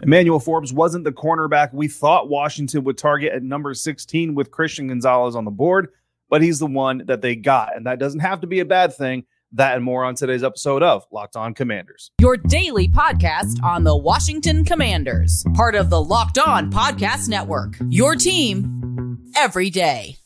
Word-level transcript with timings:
Emmanuel 0.00 0.38
Forbes 0.38 0.72
wasn't 0.72 1.02
the 1.02 1.12
cornerback 1.12 1.72
we 1.72 1.88
thought 1.88 2.28
Washington 2.28 2.84
would 2.84 2.96
target 2.96 3.32
at 3.32 3.42
number 3.42 3.74
16 3.74 4.34
with 4.34 4.52
Christian 4.52 4.86
Gonzalez 4.86 5.34
on 5.34 5.44
the 5.44 5.50
board, 5.50 5.88
but 6.30 6.40
he's 6.40 6.60
the 6.60 6.66
one 6.66 7.02
that 7.06 7.20
they 7.20 7.34
got. 7.34 7.76
And 7.76 7.86
that 7.86 7.98
doesn't 7.98 8.20
have 8.20 8.40
to 8.42 8.46
be 8.46 8.60
a 8.60 8.64
bad 8.64 8.94
thing. 8.94 9.24
That 9.52 9.74
and 9.76 9.84
more 9.84 10.04
on 10.04 10.14
today's 10.14 10.44
episode 10.44 10.82
of 10.82 11.06
Locked 11.10 11.34
On 11.34 11.54
Commanders. 11.54 12.12
Your 12.20 12.36
daily 12.36 12.86
podcast 12.86 13.62
on 13.64 13.82
the 13.82 13.96
Washington 13.96 14.64
Commanders, 14.64 15.42
part 15.54 15.74
of 15.74 15.90
the 15.90 16.00
Locked 16.00 16.38
On 16.38 16.70
Podcast 16.70 17.28
Network. 17.28 17.74
Your 17.88 18.14
team 18.14 19.18
every 19.34 19.70
day. 19.70 20.16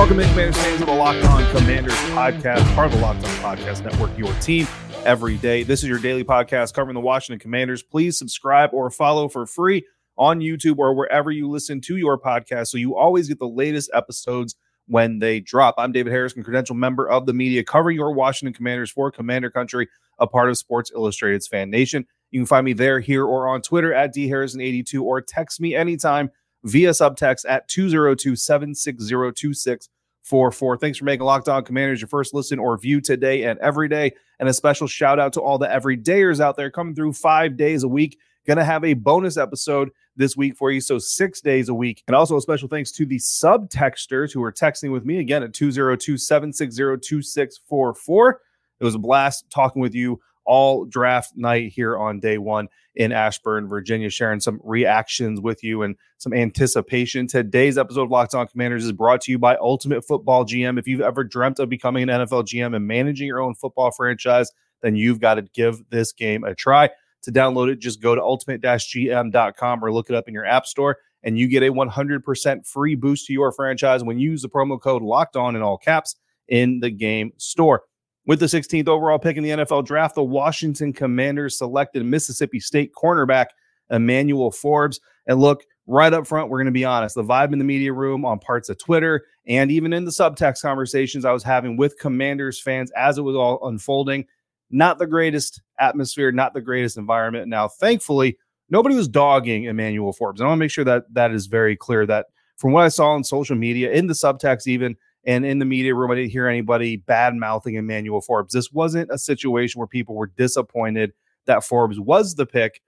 Welcome 0.00 0.20
in, 0.20 0.30
Commanders 0.30 0.56
fans, 0.56 0.80
to 0.80 0.86
the 0.86 0.94
Locked 0.94 1.26
On 1.26 1.54
Commanders 1.54 1.92
podcast, 1.92 2.74
part 2.74 2.86
of 2.86 2.92
the 2.92 3.04
Locked 3.04 3.22
On 3.22 3.56
Podcast 3.56 3.84
Network, 3.84 4.16
your 4.16 4.32
team 4.40 4.66
every 5.04 5.36
day. 5.36 5.62
This 5.62 5.82
is 5.82 5.90
your 5.90 5.98
daily 5.98 6.24
podcast 6.24 6.72
covering 6.72 6.94
the 6.94 7.02
Washington 7.02 7.38
Commanders. 7.38 7.82
Please 7.82 8.16
subscribe 8.16 8.70
or 8.72 8.90
follow 8.90 9.28
for 9.28 9.44
free 9.44 9.84
on 10.16 10.40
YouTube 10.40 10.78
or 10.78 10.94
wherever 10.94 11.30
you 11.30 11.50
listen 11.50 11.82
to 11.82 11.98
your 11.98 12.18
podcast 12.18 12.68
so 12.68 12.78
you 12.78 12.96
always 12.96 13.28
get 13.28 13.38
the 13.38 13.46
latest 13.46 13.90
episodes 13.92 14.56
when 14.86 15.18
they 15.18 15.38
drop. 15.38 15.74
I'm 15.76 15.92
David 15.92 16.14
Harrison, 16.14 16.42
credential 16.42 16.76
member 16.76 17.06
of 17.06 17.26
the 17.26 17.34
media 17.34 17.62
covering 17.62 17.96
your 17.96 18.14
Washington 18.14 18.54
Commanders 18.54 18.90
for 18.90 19.10
Commander 19.10 19.50
Country, 19.50 19.86
a 20.18 20.26
part 20.26 20.48
of 20.48 20.56
Sports 20.56 20.90
Illustrated's 20.94 21.46
FanNation. 21.46 22.06
You 22.30 22.40
can 22.40 22.46
find 22.46 22.64
me 22.64 22.72
there, 22.72 23.00
here, 23.00 23.26
or 23.26 23.48
on 23.48 23.60
Twitter 23.60 23.92
at 23.92 24.14
dharrison82 24.14 25.02
or 25.02 25.20
text 25.20 25.60
me 25.60 25.74
anytime 25.74 26.30
via 26.64 26.90
subtext 26.90 27.44
at 27.48 27.68
202 27.68 28.36
760 28.36 29.32
2644. 29.32 30.76
Thanks 30.78 30.98
for 30.98 31.04
making 31.04 31.24
Locked 31.24 31.48
On 31.48 31.64
Commanders 31.64 32.00
your 32.00 32.08
first 32.08 32.34
listen 32.34 32.58
or 32.58 32.76
view 32.78 33.00
today 33.00 33.44
and 33.44 33.58
every 33.60 33.88
day. 33.88 34.12
And 34.38 34.48
a 34.48 34.54
special 34.54 34.86
shout 34.86 35.18
out 35.18 35.32
to 35.34 35.40
all 35.40 35.58
the 35.58 35.66
everydayers 35.66 36.40
out 36.40 36.56
there 36.56 36.70
coming 36.70 36.94
through 36.94 37.14
five 37.14 37.56
days 37.56 37.82
a 37.82 37.88
week. 37.88 38.18
Gonna 38.46 38.64
have 38.64 38.84
a 38.84 38.94
bonus 38.94 39.36
episode 39.36 39.90
this 40.16 40.36
week 40.36 40.56
for 40.56 40.70
you. 40.70 40.80
So 40.80 40.98
six 40.98 41.40
days 41.40 41.68
a 41.68 41.74
week. 41.74 42.02
And 42.06 42.16
also 42.16 42.36
a 42.36 42.40
special 42.40 42.68
thanks 42.68 42.90
to 42.92 43.06
the 43.06 43.18
subtexters 43.18 44.32
who 44.32 44.42
are 44.42 44.52
texting 44.52 44.92
with 44.92 45.04
me 45.04 45.18
again 45.18 45.42
at 45.42 45.52
202 45.52 46.16
760 46.16 46.76
2644. 47.06 48.40
It 48.80 48.84
was 48.84 48.94
a 48.94 48.98
blast 48.98 49.44
talking 49.50 49.82
with 49.82 49.94
you 49.94 50.20
all 50.44 50.84
draft 50.84 51.32
night 51.36 51.72
here 51.72 51.96
on 51.96 52.20
day 52.20 52.38
one 52.38 52.68
in 52.94 53.12
Ashburn, 53.12 53.68
Virginia, 53.68 54.10
sharing 54.10 54.40
some 54.40 54.60
reactions 54.64 55.40
with 55.40 55.62
you 55.62 55.82
and 55.82 55.96
some 56.18 56.32
anticipation. 56.32 57.26
Today's 57.26 57.78
episode 57.78 58.02
of 58.02 58.10
Locked 58.10 58.34
On 58.34 58.46
Commanders 58.46 58.84
is 58.84 58.92
brought 58.92 59.20
to 59.22 59.32
you 59.32 59.38
by 59.38 59.56
Ultimate 59.56 60.04
Football 60.04 60.44
GM. 60.44 60.78
If 60.78 60.86
you've 60.88 61.00
ever 61.00 61.24
dreamt 61.24 61.58
of 61.58 61.68
becoming 61.68 62.08
an 62.08 62.20
NFL 62.20 62.44
GM 62.44 62.74
and 62.74 62.86
managing 62.86 63.26
your 63.26 63.40
own 63.40 63.54
football 63.54 63.90
franchise, 63.90 64.50
then 64.82 64.96
you've 64.96 65.20
got 65.20 65.34
to 65.34 65.42
give 65.42 65.82
this 65.90 66.12
game 66.12 66.44
a 66.44 66.54
try. 66.54 66.90
To 67.24 67.32
download 67.32 67.70
it, 67.70 67.80
just 67.80 68.00
go 68.00 68.14
to 68.14 68.22
ultimate-gm.com 68.22 69.84
or 69.84 69.92
look 69.92 70.08
it 70.08 70.16
up 70.16 70.26
in 70.26 70.34
your 70.34 70.46
app 70.46 70.64
store, 70.64 70.96
and 71.22 71.38
you 71.38 71.48
get 71.48 71.62
a 71.62 71.70
100% 71.70 72.66
free 72.66 72.94
boost 72.94 73.26
to 73.26 73.32
your 73.34 73.52
franchise 73.52 74.02
when 74.02 74.18
you 74.18 74.30
use 74.30 74.42
the 74.42 74.48
promo 74.48 74.80
code 74.80 75.02
Locked 75.02 75.36
On 75.36 75.54
in 75.54 75.60
all 75.62 75.76
caps 75.76 76.16
in 76.48 76.80
the 76.80 76.90
game 76.90 77.32
store. 77.36 77.82
With 78.26 78.38
the 78.38 78.46
16th 78.46 78.88
overall 78.88 79.18
pick 79.18 79.36
in 79.36 79.42
the 79.42 79.50
NFL 79.50 79.86
draft, 79.86 80.14
the 80.14 80.22
Washington 80.22 80.92
Commanders 80.92 81.58
selected 81.58 82.04
Mississippi 82.04 82.60
State 82.60 82.92
cornerback 82.92 83.46
Emmanuel 83.90 84.50
Forbes. 84.50 85.00
And 85.26 85.40
look, 85.40 85.64
right 85.86 86.12
up 86.12 86.26
front, 86.26 86.50
we're 86.50 86.58
going 86.58 86.66
to 86.66 86.72
be 86.72 86.84
honest. 86.84 87.14
The 87.14 87.24
vibe 87.24 87.52
in 87.52 87.58
the 87.58 87.64
media 87.64 87.92
room, 87.92 88.24
on 88.24 88.38
parts 88.38 88.68
of 88.68 88.78
Twitter, 88.78 89.24
and 89.46 89.70
even 89.70 89.92
in 89.92 90.04
the 90.04 90.10
subtext 90.10 90.62
conversations 90.62 91.24
I 91.24 91.32
was 91.32 91.42
having 91.42 91.76
with 91.76 91.98
Commanders 91.98 92.60
fans 92.60 92.90
as 92.92 93.18
it 93.18 93.22
was 93.22 93.36
all 93.36 93.66
unfolding, 93.66 94.26
not 94.70 94.98
the 94.98 95.06
greatest 95.06 95.62
atmosphere, 95.78 96.30
not 96.30 96.54
the 96.54 96.60
greatest 96.60 96.96
environment. 96.96 97.48
Now, 97.48 97.68
thankfully, 97.68 98.38
nobody 98.68 98.94
was 98.94 99.08
dogging 99.08 99.64
Emmanuel 99.64 100.12
Forbes. 100.12 100.40
And 100.40 100.46
I 100.46 100.50
want 100.50 100.58
to 100.58 100.64
make 100.64 100.70
sure 100.70 100.84
that 100.84 101.12
that 101.14 101.32
is 101.32 101.46
very 101.46 101.76
clear 101.76 102.06
that 102.06 102.26
from 102.56 102.72
what 102.72 102.84
I 102.84 102.88
saw 102.88 103.08
on 103.08 103.24
social 103.24 103.56
media, 103.56 103.90
in 103.90 104.06
the 104.06 104.14
subtext, 104.14 104.66
even 104.66 104.96
and 105.24 105.44
in 105.44 105.58
the 105.58 105.64
media 105.64 105.94
room, 105.94 106.10
I 106.10 106.14
didn't 106.14 106.30
hear 106.30 106.46
anybody 106.46 106.96
bad 106.96 107.34
mouthing 107.34 107.74
Emmanuel 107.74 108.20
Forbes. 108.20 108.54
This 108.54 108.72
wasn't 108.72 109.10
a 109.10 109.18
situation 109.18 109.78
where 109.78 109.86
people 109.86 110.14
were 110.14 110.32
disappointed 110.36 111.12
that 111.46 111.64
Forbes 111.64 112.00
was 112.00 112.34
the 112.34 112.46
pick. 112.46 112.80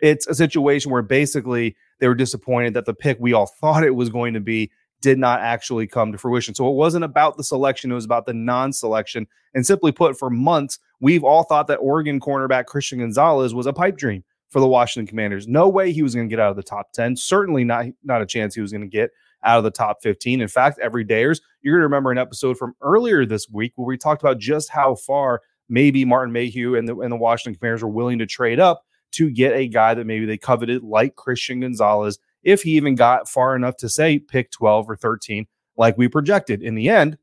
It's 0.00 0.26
a 0.26 0.34
situation 0.34 0.90
where 0.90 1.02
basically 1.02 1.76
they 2.00 2.08
were 2.08 2.14
disappointed 2.14 2.74
that 2.74 2.86
the 2.86 2.94
pick 2.94 3.18
we 3.20 3.32
all 3.32 3.46
thought 3.60 3.84
it 3.84 3.94
was 3.94 4.10
going 4.10 4.34
to 4.34 4.40
be 4.40 4.70
did 5.00 5.18
not 5.18 5.40
actually 5.40 5.86
come 5.86 6.12
to 6.12 6.18
fruition. 6.18 6.54
So 6.54 6.68
it 6.68 6.74
wasn't 6.74 7.04
about 7.04 7.36
the 7.36 7.42
selection, 7.44 7.90
it 7.90 7.96
was 7.96 8.04
about 8.04 8.26
the 8.26 8.34
non 8.34 8.72
selection. 8.72 9.26
And 9.54 9.66
simply 9.66 9.92
put, 9.92 10.18
for 10.18 10.30
months, 10.30 10.78
we've 11.00 11.24
all 11.24 11.42
thought 11.42 11.66
that 11.66 11.76
Oregon 11.76 12.20
cornerback 12.20 12.66
Christian 12.66 13.00
Gonzalez 13.00 13.52
was 13.52 13.66
a 13.66 13.72
pipe 13.72 13.96
dream 13.96 14.24
for 14.48 14.60
the 14.60 14.68
Washington 14.68 15.08
Commanders. 15.08 15.48
No 15.48 15.68
way 15.68 15.92
he 15.92 16.02
was 16.02 16.14
going 16.14 16.28
to 16.28 16.30
get 16.30 16.40
out 16.40 16.50
of 16.50 16.56
the 16.56 16.62
top 16.62 16.92
10. 16.92 17.16
Certainly 17.16 17.64
not, 17.64 17.86
not 18.04 18.22
a 18.22 18.26
chance 18.26 18.54
he 18.54 18.60
was 18.60 18.70
going 18.70 18.82
to 18.82 18.86
get 18.86 19.10
out 19.44 19.58
of 19.58 19.64
the 19.64 19.70
top 19.70 20.02
15. 20.02 20.40
In 20.40 20.48
fact, 20.48 20.78
every 20.80 21.04
dayers, 21.04 21.40
you're 21.62 21.74
going 21.74 21.80
to 21.80 21.86
remember 21.86 22.10
an 22.10 22.18
episode 22.18 22.58
from 22.58 22.74
earlier 22.80 23.26
this 23.26 23.48
week 23.50 23.72
where 23.76 23.86
we 23.86 23.96
talked 23.96 24.22
about 24.22 24.38
just 24.38 24.70
how 24.70 24.94
far 24.94 25.40
maybe 25.68 26.04
Martin 26.04 26.32
Mayhew 26.32 26.76
and 26.76 26.88
the, 26.88 26.98
and 27.00 27.12
the 27.12 27.16
Washington 27.16 27.58
Commanders 27.58 27.82
were 27.82 27.88
willing 27.88 28.18
to 28.18 28.26
trade 28.26 28.60
up 28.60 28.84
to 29.12 29.30
get 29.30 29.54
a 29.54 29.68
guy 29.68 29.94
that 29.94 30.06
maybe 30.06 30.26
they 30.26 30.38
coveted, 30.38 30.82
like 30.82 31.16
Christian 31.16 31.60
Gonzalez, 31.60 32.18
if 32.42 32.62
he 32.62 32.72
even 32.72 32.94
got 32.94 33.28
far 33.28 33.54
enough 33.54 33.76
to 33.78 33.88
say 33.88 34.18
pick 34.18 34.50
12 34.50 34.90
or 34.90 34.96
13, 34.96 35.46
like 35.76 35.96
we 35.96 36.08
projected. 36.08 36.62
In 36.62 36.74
the 36.74 36.88
end, 36.88 37.18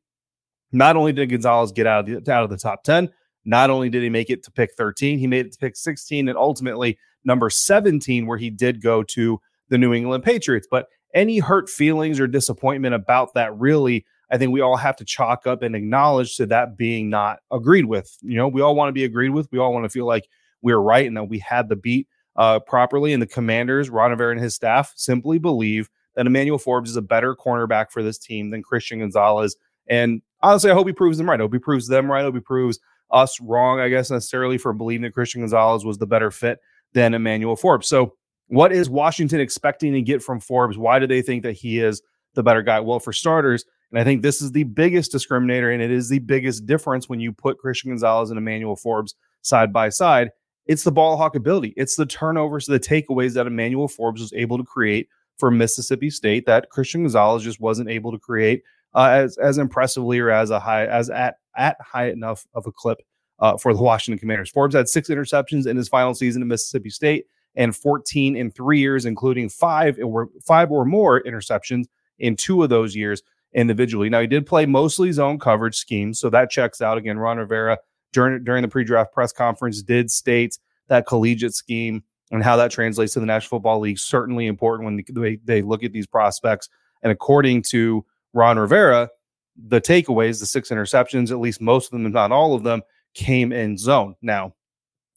not 0.72 0.96
only 0.96 1.13
did 1.13 1.30
Gonzalez 1.30 1.72
get 1.72 1.88
out 1.88 2.07
of 2.07 2.25
the, 2.25 2.31
out 2.31 2.44
of 2.44 2.50
the 2.50 2.57
top 2.57 2.84
10, 2.84 3.09
not 3.46 3.69
only 3.69 3.90
did 3.90 4.03
he 4.03 4.09
make 4.09 4.30
it 4.30 4.44
to 4.44 4.51
pick 4.51 4.74
13, 4.75 5.18
he 5.18 5.28
made 5.28 5.47
it 5.47 5.53
to 5.53 5.57
pick 5.57 5.75
16 5.75 6.30
and 6.30 6.38
ultimately 6.38 6.97
number 7.24 7.50
17, 7.50 8.28
where 8.28 8.38
he 8.38 8.50
did 8.50 8.81
go 8.81 9.03
to 9.03 9.40
the 9.69 9.78
New 9.78 9.94
England 9.94 10.24
Patriots. 10.24 10.68
But 10.69 10.88
any 11.14 11.40
hurt 11.40 11.70
feelings 11.70 12.20
or 12.20 12.28
disappointment 12.28 12.96
about 12.96 13.34
that 13.34 13.58
really 13.58 14.06
I 14.31 14.38
think 14.38 14.52
we 14.52 14.62
all 14.62 14.78
have 14.78 14.96
to 14.97 15.06
chalk 15.06 15.47
up 15.47 15.64
and 15.64 15.75
acknowledge 15.75 16.36
to 16.38 16.46
that 16.47 16.78
being 16.78 17.09
not 17.09 17.40
agreed 17.52 17.86
with. 17.86 18.16
You 18.22 18.38
know, 18.38 18.47
we 18.47 18.62
all 18.62 18.75
want 18.75 18.90
to 18.90 18.94
be 18.94 19.03
agreed 19.03 19.30
with. 19.30 19.52
We 19.52 19.59
all 19.59 19.74
want 19.74 19.86
to 19.86 19.90
feel 19.90 20.06
like 20.06 20.30
we're 20.62 20.78
right 20.78 21.08
and 21.08 21.18
that 21.18 21.24
we 21.25 21.40
had 21.40 21.69
the 21.69 21.75
beat 21.75 22.08
uh, 22.36 22.59
properly. 22.59 23.14
And 23.14 23.22
the 23.22 23.28
commanders, 23.28 23.90
Ron 23.90 24.12
Rivera 24.12 24.31
and 24.31 24.42
his 24.42 24.53
staff, 24.53 24.94
simply 24.96 25.40
believe 25.40 25.90
that 26.16 26.28
Emmanuel 26.28 26.59
Forbes 26.59 26.92
is 26.92 26.96
a 26.96 27.02
better 27.02 27.36
cornerback 27.36 27.92
for 27.92 28.03
this 28.03 28.19
team 28.19 28.52
than 28.52 28.62
Christian 28.62 29.00
Gonzalez. 29.00 29.56
And 29.88 30.22
honestly, 30.42 30.69
I 30.69 30.75
hope 30.75 30.88
he 30.88 30.94
proves 30.94 31.18
them 31.18 31.30
right. 31.30 31.40
I 31.40 31.44
hope 31.44 31.53
he 31.53 31.59
proves 31.59 31.88
them 31.88 32.12
right. 32.12 32.19
I 32.19 32.24
hope 32.24 32.36
he 32.36 32.42
proves 32.42 32.80
us 33.09 33.42
wrong, 33.42 33.80
I 33.80 33.90
guess, 33.90 34.12
necessarily 34.12 34.59
for 34.59 34.74
believing 34.74 35.03
that 35.03 35.14
Christian 35.14 35.42
Gonzalez 35.42 35.84
was 35.84 35.98
the 35.98 36.06
better 36.06 36.30
fit 36.30 36.59
than 36.94 37.16
Emmanuel 37.16 37.56
Forbes. 37.56 37.88
So 37.88 38.14
what 38.50 38.72
is 38.72 38.90
Washington 38.90 39.40
expecting 39.40 39.94
to 39.94 40.02
get 40.02 40.22
from 40.22 40.40
Forbes? 40.40 40.78
Why 40.78 41.00
do 41.00 41.08
they 41.08 41.22
think 41.22 41.44
that 41.44 41.54
he 41.54 41.80
is 41.80 42.02
the 42.34 42.44
better 42.44 42.62
guy? 42.62 42.80
Well, 42.80 43.00
for 43.00 43.14
starters, 43.14 43.64
and 43.92 44.00
I 44.00 44.04
think 44.04 44.22
this 44.22 44.42
is 44.42 44.52
the 44.52 44.64
biggest 44.64 45.14
discriminator, 45.14 45.74
and 45.74 45.82
it 45.82 45.92
is 45.92 46.10
the 46.10 46.20
biggest 46.20 46.66
difference 46.66 47.08
when 47.08 47.20
you 47.20 47.32
put 47.32 47.60
Christian 47.60 47.92
Gonzalez 47.92 48.30
and 48.30 48.38
Emmanuel 48.38 48.76
Forbes 48.76 49.16
side 49.42 49.72
by 49.72 49.90
side. 49.90 50.32
It's 50.66 50.84
the 50.84 50.92
ball 50.92 51.18
hawk 51.18 51.36
ability. 51.36 51.74
It's 51.78 51.96
the 51.96 52.06
turnovers, 52.06 52.66
the 52.66 52.80
takeaways 52.80 53.34
that 53.34 53.48
Emmanuel 53.48 53.88
Forbes 53.88 54.22
was 54.22 54.34
able 54.34 54.57
to 54.57 54.63
create 54.63 55.07
for 55.38 55.50
Mississippi 55.50 56.10
State 56.10 56.45
that 56.45 56.69
Christian 56.69 57.04
Gonzalez 57.04 57.44
just 57.44 57.60
wasn't 57.60 57.90
able 57.90 58.12
to 58.12 58.19
create 58.19 58.63
uh, 58.94 59.10
as 59.12 59.38
as 59.38 59.57
impressively 59.57 60.19
or 60.19 60.30
as 60.30 60.50
a 60.50 60.60
high 60.60 60.86
as 60.86 61.10
at 61.10 61.36
at 61.56 61.78
high 61.81 62.10
enough 62.10 62.45
of 62.54 62.68
a 62.68 62.72
clip 62.72 63.02
uh, 63.40 63.57
for 63.57 63.74
the 63.74 63.81
Washington 63.81 64.19
Commanders. 64.19 64.50
Forbes 64.50 64.75
had 64.75 64.90
six 64.90 65.10
interceptions 65.10 65.66
in 65.66 65.78
his 65.78 65.88
final 65.88 66.13
season 66.13 66.42
at 66.42 66.48
Mississippi 66.48 66.90
State 66.90 67.25
and 67.59 67.75
14 67.75 68.38
in 68.38 68.50
three 68.50 68.79
years, 68.79 69.06
including 69.06 69.50
five 69.50 70.00
or 70.01 70.29
five 70.47 70.71
or 70.71 70.85
more 70.85 71.21
interceptions 71.21 71.85
in 72.17 72.38
two 72.38 72.63
of 72.63 72.69
those 72.69 72.95
years 72.95 73.21
individually. 73.53 74.09
Now 74.09 74.21
he 74.21 74.27
did 74.27 74.47
play 74.47 74.65
mostly 74.65 75.11
zone 75.11 75.38
coverage 75.38 75.75
schemes, 75.75 76.19
so 76.19 76.29
that 76.29 76.50
checks 76.50 76.81
out. 76.81 76.97
Again, 76.97 77.19
Ron 77.19 77.38
Rivera 77.38 77.77
during 78.13 78.45
during 78.45 78.61
the 78.61 78.69
pre-draft 78.69 79.13
press 79.13 79.33
conference 79.33 79.83
did 79.83 80.09
state 80.09 80.57
that 80.88 81.06
collegiate 81.06 81.53
scheme 81.53 82.01
and 82.31 82.44
how 82.44 82.56
that 82.56 82.71
translates 82.71 83.13
to 83.13 83.19
the 83.19 83.25
National 83.25 83.59
Football 83.59 83.81
League 83.81 84.00
certainly 84.00 84.47
important 84.47 84.85
when 84.85 85.03
they, 85.21 85.35
they 85.44 85.61
look 85.61 85.83
at 85.83 85.91
these 85.91 86.07
prospects. 86.07 86.69
And 87.03 87.11
according 87.11 87.63
to 87.63 88.06
Ron 88.33 88.57
Rivera, 88.57 89.09
the 89.57 89.81
takeaways, 89.81 90.39
the 90.39 90.45
six 90.45 90.69
interceptions, 90.69 91.29
at 91.29 91.39
least 91.39 91.59
most 91.59 91.88
of 91.88 91.91
them, 91.91 92.06
if 92.06 92.13
not 92.13 92.31
all 92.31 92.56
of 92.56 92.63
them, 92.63 92.83
came 93.13 93.51
in 93.51 93.77
zone. 93.77 94.15
Now, 94.21 94.53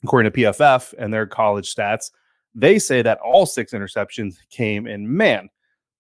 according 0.03 0.33
to 0.33 0.41
PFF 0.41 0.95
and 0.99 1.13
their 1.13 1.27
college 1.27 1.73
stats, 1.73 2.11
They 2.55 2.79
say 2.79 3.03
that 3.03 3.19
all 3.19 3.47
six 3.47 3.73
interceptions 3.73 4.37
came 4.51 4.87
in 4.87 5.17
man. 5.17 5.49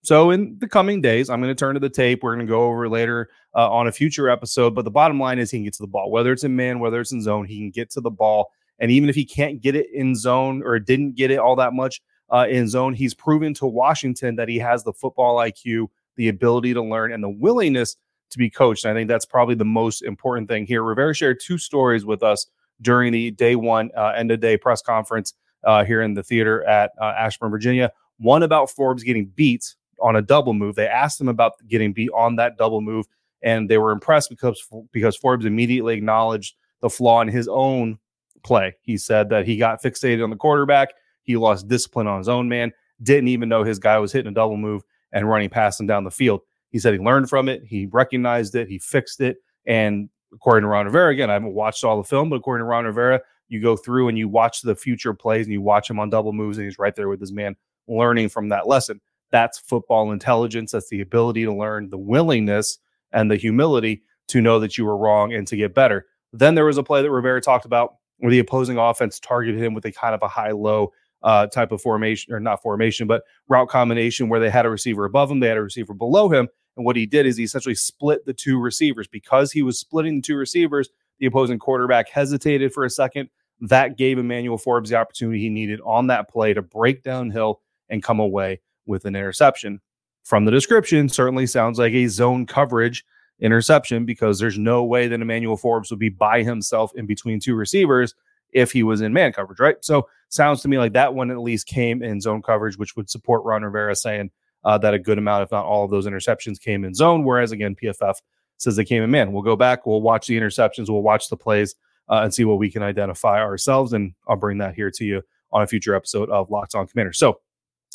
So 0.05 0.31
in 0.31 0.57
the 0.59 0.69
coming 0.69 1.01
days, 1.01 1.31
I'm 1.31 1.41
going 1.41 1.55
to 1.55 1.59
turn 1.59 1.75
to 1.75 1.81
the 1.81 1.89
tape. 1.89 2.23
We're 2.23 2.35
going 2.35 2.47
to 2.47 2.51
go 2.51 2.65
over 2.65 2.89
later 2.89 3.31
uh, 3.55 3.71
on 3.71 3.87
a 3.87 3.93
future 3.93 4.29
episode. 4.29 4.75
But 4.75 4.85
the 4.85 4.91
bottom 4.91 5.21
line 5.21 5.39
is 5.39 5.51
he 5.51 5.59
can 5.59 5.65
get 5.65 5.75
to 5.75 5.83
the 5.83 5.89
ball, 5.89 6.11
whether 6.11 6.33
it's 6.33 6.43
in 6.43 6.57
man, 6.57 6.81
whether 6.81 7.01
it's 7.01 7.13
in 7.13 7.23
zone, 7.23 7.47
he 7.47 7.59
can 7.59 7.71
get 7.71 7.91
to 7.91 8.01
the 8.01 8.11
ball. 8.11 8.51
And 8.81 8.91
even 8.91 9.09
if 9.09 9.15
he 9.15 9.25
can't 9.25 9.61
get 9.61 9.77
it 9.77 9.87
in 9.95 10.17
zone 10.17 10.63
or 10.65 10.79
didn't 10.81 11.15
get 11.15 11.31
it 11.31 11.39
all 11.39 11.55
that 11.57 11.73
much 11.73 12.03
uh, 12.31 12.47
in 12.51 12.69
zone, 12.69 12.95
he's 12.95 13.15
proven 13.15 13.55
to 13.55 13.67
Washington 13.67 14.35
that 14.37 14.49
he 14.49 14.59
has 14.59 14.83
the 14.83 14.93
football 14.93 15.37
IQ, 15.37 15.87
the 16.17 16.29
ability 16.29 16.75
to 16.75 16.83
learn, 16.83 17.13
and 17.13 17.23
the 17.23 17.31
willingness 17.31 17.97
to 18.31 18.39
be 18.39 18.51
coached. 18.51 18.85
And 18.85 18.93
I 18.93 18.99
think 18.99 19.09
that's 19.09 19.27
probably 19.27 19.55
the 19.55 19.65
most 19.65 20.03
important 20.03 20.49
thing 20.49 20.67
here. 20.67 20.83
Rivera 20.83 21.15
shared 21.15 21.39
two 21.41 21.59
stories 21.59 22.05
with 22.05 22.25
us 22.25 22.47
during 22.81 23.13
the 23.13 23.31
day 23.31 23.55
one 23.55 23.91
uh, 23.97 24.15
end 24.17 24.33
of 24.33 24.41
day 24.41 24.57
press 24.57 24.83
conference 24.83 25.35
uh, 25.65 25.85
here 25.85 26.03
in 26.03 26.15
the 26.15 26.23
theater 26.23 26.65
at 26.65 26.93
uh, 27.01 27.15
Ashburn, 27.19 27.51
Virginia. 27.51 27.93
One 28.19 28.43
about 28.43 28.71
Forbes 28.71 29.03
getting 29.03 29.27
beat 29.27 29.75
on 30.01 30.17
a 30.17 30.23
double 30.23 30.55
move. 30.55 30.75
They 30.75 30.87
asked 30.87 31.21
him 31.21 31.29
about 31.29 31.53
getting 31.69 31.93
beat 31.93 32.11
on 32.15 32.37
that 32.37 32.57
double 32.57 32.81
move, 32.81 33.07
and 33.43 33.69
they 33.69 33.79
were 33.79 33.93
impressed 33.93 34.31
because 34.31 34.63
because 34.93 35.17
Forbes 35.17 35.45
immediately 35.45 35.95
acknowledged 35.95 36.57
the 36.81 36.91
flaw 36.91 37.21
in 37.21 37.29
his 37.29 37.49
own 37.49 37.99
play. 38.43 38.75
He 38.83 38.97
said 38.97 39.29
that 39.31 39.47
he 39.47 39.57
got 39.57 39.83
fixated 39.83 40.23
on 40.23 40.31
the 40.31 40.37
quarterback. 40.37 40.89
He 41.23 41.37
lost 41.37 41.69
discipline 41.69 42.07
on 42.07 42.19
his 42.19 42.29
own 42.29 42.49
man. 42.49 42.73
Didn't 43.03 43.29
even 43.29 43.49
know 43.49 43.65
his 43.65 43.79
guy 43.79 43.99
was 43.99 44.13
hitting 44.13 44.31
a 44.31 44.35
double 44.35 44.57
move 44.57 44.83
and 45.13 45.29
running 45.29 45.49
past 45.49 45.81
him 45.81 45.87
down 45.87 46.05
the 46.05 46.11
field. 46.11 46.41
He 46.71 46.79
said 46.79 46.93
he 46.93 46.99
learned 46.99 47.29
from 47.29 47.49
it. 47.49 47.63
He 47.65 47.87
recognized 47.87 48.55
it. 48.55 48.69
He 48.69 48.79
fixed 48.79 49.21
it. 49.21 49.37
And 49.67 50.09
according 50.33 50.63
to 50.63 50.69
Ron 50.69 50.87
Rivera, 50.87 51.13
again, 51.13 51.31
I 51.31 51.35
haven't 51.35 51.55
watched 51.55 51.85
all 51.85 51.99
the 51.99 52.09
film, 52.09 52.31
but 52.31 52.37
according 52.37 52.65
to 52.65 52.69
Ron 52.69 52.85
Rivera, 52.85 53.21
you 53.53 53.61
go 53.61 53.77
through 53.77 54.09
and 54.09 54.19
you 54.19 54.29
watch 54.29 54.63
the 54.63 54.75
future 54.75 55.15
plays 55.15 55.47
and 55.47 55.53
you 55.53 55.61
watch 55.61 55.89
him 55.89 56.01
on 56.01 56.11
double 56.11 56.33
moves, 56.33 56.59
and 56.59 56.65
he's 56.65 56.79
right 56.79 56.97
there 56.97 57.09
with 57.09 57.21
his 57.21 57.33
man 57.33 57.55
learning 57.87 58.29
from 58.29 58.49
that 58.49 58.67
lesson. 58.67 59.01
That's 59.31 59.59
football 59.59 60.13
intelligence. 60.13 60.73
That's 60.73 60.89
the 60.89 61.01
ability 61.01 61.45
to 61.45 61.53
learn, 61.53 61.91
the 61.91 61.99
willingness 61.99 62.79
and 63.13 63.31
the 63.31 63.37
humility 63.37 64.03
to 64.29 64.41
know 64.41 64.59
that 64.61 64.79
you 64.79 64.85
were 64.85 64.97
wrong 64.97 65.33
and 65.33 65.47
to 65.49 65.57
get 65.57 65.75
better. 65.75 66.07
Then 66.33 66.55
there 66.55 66.65
was 66.65 66.79
a 66.79 66.83
play 66.83 67.03
that 67.03 67.11
Rivera 67.11 67.41
talked 67.41 67.65
about 67.67 67.97
where 68.19 68.31
the 68.31 68.39
opposing 68.39 68.79
offense 68.79 69.21
targeted 69.21 69.61
him 69.61 69.75
with 69.75 69.85
a 69.85 69.93
kind 69.93 70.15
of 70.15 70.23
a 70.23 70.29
high 70.29 70.53
low 70.53 70.93
uh, 71.23 71.47
type 71.47 71.73
of 71.73 71.81
formation, 71.81 72.33
or 72.33 72.41
not 72.41 72.63
formation, 72.63 73.07
but 73.07 73.23
route 73.49 73.69
combination 73.69 74.29
where 74.29 74.41
they 74.41 74.51
had 74.51 74.67
a 74.67 74.71
receiver 74.71 75.05
above 75.05 75.31
him, 75.31 75.41
they 75.41 75.49
had 75.49 75.57
a 75.57 75.63
receiver 75.63 75.95
below 75.95 76.29
him. 76.29 76.49
And 76.77 76.87
what 76.87 76.97
he 76.97 77.07
did 77.07 77.27
is 77.27 77.37
he 77.37 77.45
essentially 77.45 77.75
split 77.75 78.25
the 78.25 78.33
two 78.33 78.59
receivers. 78.59 79.07
Because 79.07 79.53
he 79.53 79.63
was 79.63 79.79
splitting 79.79 80.17
the 80.17 80.23
two 80.23 80.37
receivers, 80.37 80.89
the 81.19 81.27
opposing 81.27 81.59
quarterback 81.59 82.09
hesitated 82.09 82.73
for 82.73 82.85
a 82.85 82.91
second. 82.91 83.29
That 83.63 83.97
gave 83.97 84.19
Emmanuel 84.19 84.59
Forbes 84.59 84.91
the 84.91 84.97
opportunity 84.97 85.41
he 85.41 85.49
needed 85.49 85.81
on 85.85 86.09
that 86.09 86.29
play 86.29 86.53
to 86.53 86.63
break 86.63 87.03
downhill 87.03 87.61
and 87.89 88.03
come 88.03 88.21
away 88.21 88.61
with 88.87 89.05
an 89.05 89.17
interception. 89.17 89.81
From 90.25 90.45
the 90.45 90.51
description, 90.51 91.09
certainly 91.09 91.47
sounds 91.47 91.79
like 91.79 91.93
a 91.93 92.07
zone 92.09 92.47
coverage 92.47 93.05
interception 93.41 94.05
because 94.05 94.39
there's 94.39 94.59
no 94.59 94.85
way 94.85 95.09
that 95.09 95.21
Emmanuel 95.21 95.57
Forbes 95.57 95.91
would 95.91 95.99
be 95.99 96.09
by 96.09 96.43
himself 96.43 96.93
in 96.95 97.07
between 97.07 97.41
two 97.41 97.55
receivers 97.55 98.15
if 98.53 98.71
he 98.71 98.83
was 98.83 99.01
in 99.01 99.13
man 99.13 99.33
coverage, 99.33 99.61
right? 99.61 99.77
So 99.81 100.09
sounds 100.29 100.63
to 100.63 100.69
me 100.69 100.79
like 100.79 100.93
that 100.93 101.15
one 101.15 101.31
at 101.31 101.41
least 101.41 101.67
came 101.67 102.03
in 102.03 102.21
zone 102.21 102.43
coverage, 102.43 102.79
which 102.79 102.97
would 102.97 103.11
support 103.11 103.45
Ron 103.45 103.63
Rivera 103.63 103.97
saying 103.97 104.31
uh, 104.65 104.79
that 104.79 104.95
a 104.95 104.99
good 104.99 105.19
amount, 105.19 105.43
if 105.43 105.51
not 105.51 105.65
all 105.65 105.85
of 105.85 105.91
those 105.91 106.07
interceptions 106.07 106.61
came 106.61 106.85
in 106.85 106.95
zone. 106.95 107.25
Whereas 107.25 107.53
again, 107.53 107.75
PFF 107.75 108.15
says 108.59 108.77
they 108.77 108.85
came 108.85 109.03
in 109.03 109.11
man. 109.11 109.33
We'll 109.33 109.43
go 109.43 109.57
back, 109.57 109.87
we'll 109.87 110.03
watch 110.03 110.27
the 110.27 110.39
interceptions, 110.39 110.89
we'll 110.89 111.03
watch 111.03 111.29
the 111.29 111.37
plays 111.37 111.75
uh, 112.13 112.21
and 112.23 112.35
see 112.35 112.45
what 112.45 112.59
we 112.59 112.71
can 112.71 112.83
identify 112.83 113.41
ourselves. 113.41 113.95
And 113.95 114.13
I'll 114.29 114.37
bring 114.37 114.59
that 114.59 114.75
here 114.75 114.91
to 114.91 115.05
you 115.05 115.23
on 115.51 115.63
a 115.63 115.67
future 115.67 115.95
episode 115.95 116.29
of 116.29 116.51
Locked 116.51 116.75
On 116.75 116.87
Commander. 116.87 117.15
So 117.15 117.41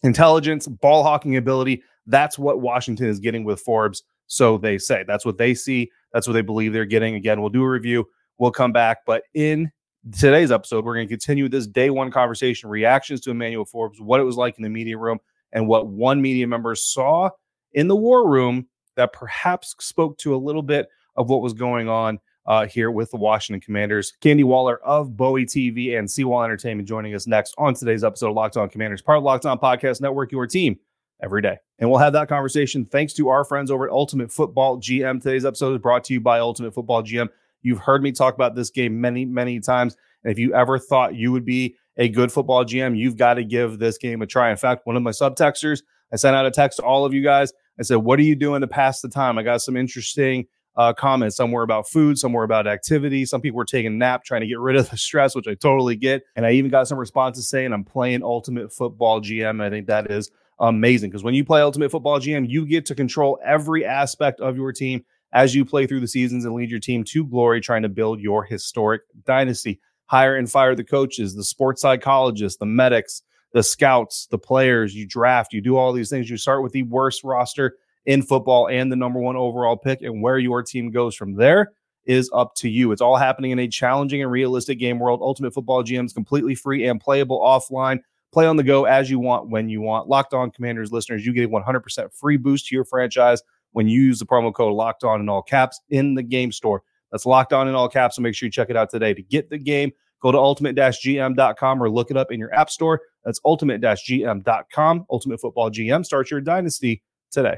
intelligence, 0.04 0.68
ball 0.68 1.04
hawking 1.04 1.38
ability. 1.38 1.84
That's 2.08 2.40
what 2.40 2.60
Washington 2.60 3.08
is 3.08 3.20
getting 3.20 3.44
with 3.44 3.62
Forbes. 3.62 4.02
So 4.26 4.58
they 4.58 4.80
say 4.80 5.06
that's 5.08 5.24
what 5.24 5.38
they 5.38 5.54
see. 5.54 5.92
That's 6.14 6.26
what 6.26 6.34
they 6.34 6.42
believe 6.42 6.74
they're 6.74 6.86
getting. 6.86 7.14
Again, 7.14 7.42
we'll 7.42 7.52
do 7.52 7.64
a 7.64 7.70
review. 7.70 8.08
We'll 8.40 8.52
come 8.52 8.72
back. 8.72 9.00
But 9.06 9.22
in 9.36 9.72
today's 10.18 10.52
episode, 10.52 10.84
we're 10.84 10.96
going 10.96 11.08
to 11.08 11.14
continue 11.14 11.48
this 11.48 11.68
day 11.68 11.92
one 11.92 12.10
conversation 12.10 12.70
reactions 12.70 13.22
to 13.22 13.32
Emmanuel 13.32 13.66
Forbes, 13.66 14.02
what 14.02 14.20
it 14.20 14.24
was 14.24 14.36
like 14.36 14.58
in 14.58 14.64
the 14.64 14.70
media 14.70 14.98
room, 14.98 15.20
and 15.52 15.68
what 15.68 15.88
one 15.88 16.24
media 16.24 16.48
member 16.48 16.74
saw 16.74 17.30
in 17.74 17.88
the 17.88 17.96
war 17.96 18.28
room 18.28 18.68
that 18.96 19.14
perhaps 19.14 19.76
spoke 19.80 20.18
to 20.18 20.36
a 20.36 20.38
little 20.38 20.64
bit 20.64 20.88
of 21.16 21.30
what 21.30 21.42
was 21.42 21.54
going 21.54 21.88
on 21.88 22.20
uh, 22.48 22.66
here 22.66 22.90
with 22.90 23.12
the 23.12 23.18
Washington 23.18 23.60
Commanders. 23.60 24.14
Candi 24.22 24.44
Waller 24.44 24.78
of 24.78 25.16
Bowie 25.18 25.46
TV 25.46 25.98
and 25.98 26.10
Seawall 26.10 26.44
Entertainment 26.44 26.88
joining 26.88 27.14
us 27.14 27.28
next 27.28 27.54
on 27.58 27.74
today's 27.74 28.04
episode 28.04 28.30
of 28.30 28.36
Locked 28.36 28.58
On 28.58 28.70
Commanders, 28.70 29.02
part 29.02 29.18
of 29.18 29.24
Locked 29.24 29.46
On 29.46 29.60
Podcast 29.60 30.02
Network, 30.02 30.32
your 30.32 30.48
team 30.48 30.80
every 31.22 31.42
day. 31.42 31.58
And 31.80 31.90
we'll 31.90 32.00
have 32.00 32.14
that 32.14 32.30
conversation 32.30 32.86
thanks 32.86 33.14
to 33.14 33.30
our 33.30 33.44
friends 33.44 33.70
over 33.70 33.86
at 33.86 33.92
Ultimate 33.92 34.32
Football 34.32 34.78
GM. 34.80 35.22
Today's 35.22 35.46
episode 35.46 35.74
is 35.74 35.82
brought 35.82 36.04
to 36.06 36.14
you 36.14 36.22
by 36.22 36.40
Ultimate 36.40 36.74
Football 36.74 37.04
GM. 37.04 37.28
You've 37.62 37.80
heard 37.80 38.02
me 38.02 38.12
talk 38.12 38.36
about 38.36 38.56
this 38.56 38.70
game 38.70 39.02
many, 39.02 39.26
many 39.26 39.60
times. 39.60 39.98
And 40.24 40.32
if 40.32 40.40
you 40.40 40.54
ever 40.54 40.80
thought 40.80 41.16
you 41.16 41.32
would 41.32 41.46
be 41.46 41.76
a 41.98 42.08
good 42.08 42.32
football 42.32 42.64
GM, 42.64 42.98
you've 42.98 43.18
got 43.18 43.36
to 43.36 43.44
give 43.44 43.80
this 43.80 43.98
game 43.98 44.22
a 44.22 44.28
try. 44.28 44.52
In 44.52 44.58
fact, 44.58 44.86
one 44.86 44.96
of 44.96 45.04
my 45.04 45.12
subtexters, 45.12 45.82
I 46.14 46.16
sent 46.16 46.36
out 46.36 46.46
a 46.46 46.52
text 46.52 46.78
to 46.78 46.84
all 46.84 47.04
of 47.04 47.14
you 47.14 47.24
guys. 47.24 47.52
I 47.80 47.84
said, 47.84 47.98
What 47.98 48.20
are 48.20 48.24
you 48.24 48.36
doing 48.36 48.62
to 48.62 48.68
pass 48.68 49.02
the 49.02 49.10
time? 49.10 49.38
I 49.38 49.44
got 49.44 49.62
some 49.62 49.76
interesting 49.76 50.46
uh, 50.78 50.94
comments, 50.94 51.36
somewhere 51.36 51.64
about 51.64 51.90
food, 51.90 52.18
somewhere 52.20 52.44
about 52.44 52.68
activity. 52.68 53.26
Some 53.26 53.42
people 53.42 53.58
were 53.58 53.66
taking 53.66 53.94
a 53.94 53.96
nap, 53.96 54.24
trying 54.24 54.42
to 54.42 54.48
get 54.48 54.60
rid 54.60 54.76
of 54.76 54.90
the 54.90 54.98
stress, 54.98 55.36
which 55.36 55.48
I 55.48 55.56
totally 55.56 55.96
get. 55.96 56.24
And 56.36 56.46
I 56.46 56.52
even 56.52 56.70
got 56.70 56.88
some 56.88 57.00
responses 57.00 57.50
saying 57.50 57.74
I'm 57.74 57.84
playing 57.84 58.24
Ultimate 58.24 58.72
Football 58.72 59.22
GM. 59.22 59.62
I 59.62 59.70
think 59.70 59.88
that 59.88 60.12
is 60.12 60.30
amazing 60.60 61.10
because 61.10 61.24
when 61.24 61.34
you 61.34 61.44
play 61.44 61.62
Ultimate 61.62 61.92
Football 61.92 62.20
GM, 62.20 62.48
you 62.48 62.66
get 62.66 62.86
to 62.86 62.96
control 62.96 63.40
every 63.44 63.86
aspect 63.86 64.40
of 64.40 64.56
your 64.56 64.72
team 64.72 65.04
as 65.34 65.54
you 65.54 65.66
play 65.66 65.88
through 65.88 66.00
the 66.00 66.08
seasons 66.08 66.46
and 66.46 66.54
lead 66.54 66.70
your 66.70 66.80
team 66.80 67.04
to 67.04 67.26
glory, 67.26 67.60
trying 67.60 67.82
to 67.82 67.90
build 67.90 68.22
your 68.22 68.44
historic 68.44 69.02
dynasty. 69.26 69.80
Hire 70.06 70.38
and 70.38 70.50
fire 70.50 70.74
the 70.74 70.86
coaches, 70.86 71.36
the 71.36 71.44
sports 71.44 71.82
psychologists, 71.82 72.60
the 72.60 72.66
medics, 72.66 73.24
the 73.52 73.64
scouts, 73.64 74.28
the 74.32 74.38
players. 74.38 74.96
You 74.96 75.06
draft, 75.06 75.54
you 75.54 75.60
do 75.60 75.76
all 75.76 75.92
these 75.92 76.10
things. 76.10 76.30
You 76.30 76.38
start 76.38 76.64
with 76.64 76.72
the 76.72 76.84
worst 76.84 77.24
roster 77.24 77.76
in 78.08 78.24
football 78.24 78.68
and 78.70 78.92
the 78.92 78.96
number 78.96 79.20
one 79.20 79.36
overall 79.36 79.78
pick. 79.78 80.02
And 80.02 80.24
where 80.24 80.40
your 80.40 80.64
team 80.64 80.90
goes 80.90 81.14
from 81.14 81.36
there 81.36 81.74
is 82.06 82.32
up 82.34 82.56
to 82.56 82.70
you. 82.70 82.92
It's 82.92 83.02
all 83.02 83.18
happening 83.18 83.52
in 83.52 83.60
a 83.60 83.68
challenging 83.68 84.24
and 84.24 84.32
realistic 84.32 84.80
game 84.80 84.98
world. 84.98 85.20
Ultimate 85.22 85.54
Football 85.54 85.84
GM 85.84 86.06
is 86.06 86.14
completely 86.14 86.56
free 86.56 86.88
and 86.88 87.00
playable 87.00 87.40
offline. 87.40 88.00
Play 88.32 88.48
on 88.48 88.56
the 88.56 88.64
go 88.64 88.86
as 88.86 89.10
you 89.10 89.20
want, 89.20 89.50
when 89.50 89.70
you 89.70 89.82
want. 89.82 90.08
Locked 90.08 90.34
On 90.34 90.50
Commanders 90.50 90.92
listeners, 90.92 91.26
you 91.26 91.34
get 91.34 91.46
a 91.46 91.50
100% 91.50 92.14
free 92.14 92.38
boost 92.38 92.68
to 92.68 92.76
your 92.76 92.86
franchise 92.86 93.42
when 93.74 93.88
you 93.88 94.02
use 94.02 94.20
the 94.20 94.26
promo 94.26 94.54
code 94.54 94.74
Locked 94.74 95.04
On 95.04 95.20
in 95.20 95.30
all 95.30 95.42
caps 95.42 95.82
in 95.90 96.16
the 96.16 96.24
game 96.24 96.52
store. 96.52 96.84
That's 97.12 97.26
Locked 97.26 97.52
On 97.52 97.68
in 97.68 97.76
all 97.76 97.90
caps. 97.90 98.16
So 98.16 98.22
make 98.22 98.36
sure 98.36 98.48
you 98.48 98.52
check 98.52 98.70
it 98.70 98.78
out 98.78 98.90
today. 98.90 99.14
To 99.14 99.22
get 99.22 99.50
the 99.50 99.58
game, 99.58 99.92
go 100.22 100.32
to 100.32 100.38
ultimate-gm.com 100.38 101.84
or 101.84 101.90
look 101.90 102.10
it 102.10 102.18
up 102.18 102.32
in 102.32 102.40
your 102.40 102.54
app 102.54 102.70
store. 102.70 103.02
That's 103.26 103.42
ultimate-gm.com. 103.44 105.06
Ultimate 105.10 105.42
Football 105.42 105.72
GM. 105.72 106.06
Start 106.06 106.32
your 106.32 106.42
dynasty 106.42 107.02
today. 107.32 107.58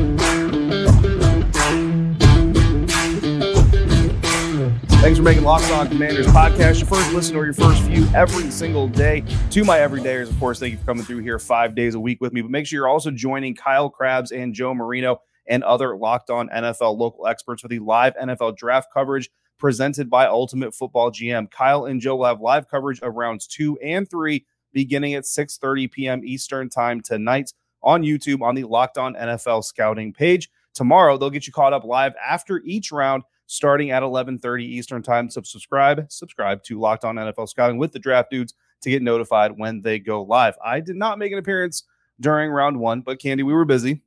Thanks 5.01 5.17
for 5.17 5.23
making 5.23 5.43
Locked 5.43 5.71
On 5.71 5.87
Commanders 5.87 6.27
podcast 6.27 6.77
your 6.77 6.85
first 6.85 7.11
listen 7.11 7.35
or 7.35 7.43
your 7.43 7.55
first 7.55 7.81
view 7.81 8.05
every 8.13 8.51
single 8.51 8.87
day. 8.87 9.23
To 9.49 9.63
my 9.63 9.79
everydayers, 9.79 10.29
of 10.29 10.39
course, 10.39 10.59
thank 10.59 10.73
you 10.73 10.77
for 10.77 10.85
coming 10.85 11.03
through 11.03 11.21
here 11.21 11.39
five 11.39 11.73
days 11.73 11.95
a 11.95 11.99
week 11.99 12.21
with 12.21 12.33
me. 12.33 12.41
But 12.41 12.51
make 12.51 12.67
sure 12.67 12.77
you're 12.77 12.87
also 12.87 13.09
joining 13.09 13.55
Kyle 13.55 13.89
Crabbs 13.89 14.31
and 14.31 14.53
Joe 14.53 14.75
Marino 14.75 15.23
and 15.47 15.63
other 15.63 15.97
Locked 15.97 16.29
On 16.29 16.49
NFL 16.49 16.99
local 16.99 17.25
experts 17.25 17.63
for 17.63 17.67
the 17.67 17.79
live 17.79 18.13
NFL 18.15 18.57
draft 18.57 18.89
coverage 18.93 19.31
presented 19.57 20.07
by 20.07 20.27
Ultimate 20.27 20.75
Football 20.75 21.09
GM. 21.09 21.49
Kyle 21.49 21.85
and 21.85 21.99
Joe 21.99 22.17
will 22.17 22.25
have 22.25 22.39
live 22.39 22.69
coverage 22.69 22.99
of 22.99 23.15
rounds 23.15 23.47
two 23.47 23.79
and 23.79 24.07
three 24.07 24.45
beginning 24.71 25.15
at 25.15 25.23
6:30 25.23 25.91
p.m. 25.91 26.21
Eastern 26.23 26.69
Time 26.69 27.01
tonight 27.01 27.53
on 27.81 28.03
YouTube 28.03 28.43
on 28.43 28.53
the 28.53 28.65
Locked 28.65 28.99
On 28.99 29.15
NFL 29.15 29.63
Scouting 29.63 30.13
page. 30.13 30.51
Tomorrow, 30.75 31.17
they'll 31.17 31.31
get 31.31 31.47
you 31.47 31.53
caught 31.53 31.73
up 31.73 31.85
live 31.85 32.13
after 32.23 32.61
each 32.63 32.91
round 32.91 33.23
starting 33.51 33.91
at 33.91 34.01
11:30 34.01 34.63
Eastern 34.63 35.03
Time. 35.03 35.29
So 35.29 35.41
subscribe, 35.41 36.09
subscribe 36.09 36.63
to 36.63 36.79
Locked 36.79 37.03
On 37.03 37.17
NFL 37.17 37.49
Scouting 37.49 37.77
with 37.77 37.91
the 37.91 37.99
Draft 37.99 38.31
Dudes 38.31 38.53
to 38.81 38.89
get 38.89 39.01
notified 39.01 39.57
when 39.57 39.81
they 39.81 39.99
go 39.99 40.23
live. 40.23 40.55
I 40.63 40.79
did 40.79 40.95
not 40.95 41.19
make 41.19 41.33
an 41.33 41.37
appearance 41.37 41.83
during 42.21 42.49
round 42.49 42.79
one, 42.79 43.01
but 43.01 43.19
Candi, 43.19 43.43
we 43.43 43.53
were 43.53 43.65
busy 43.65 44.03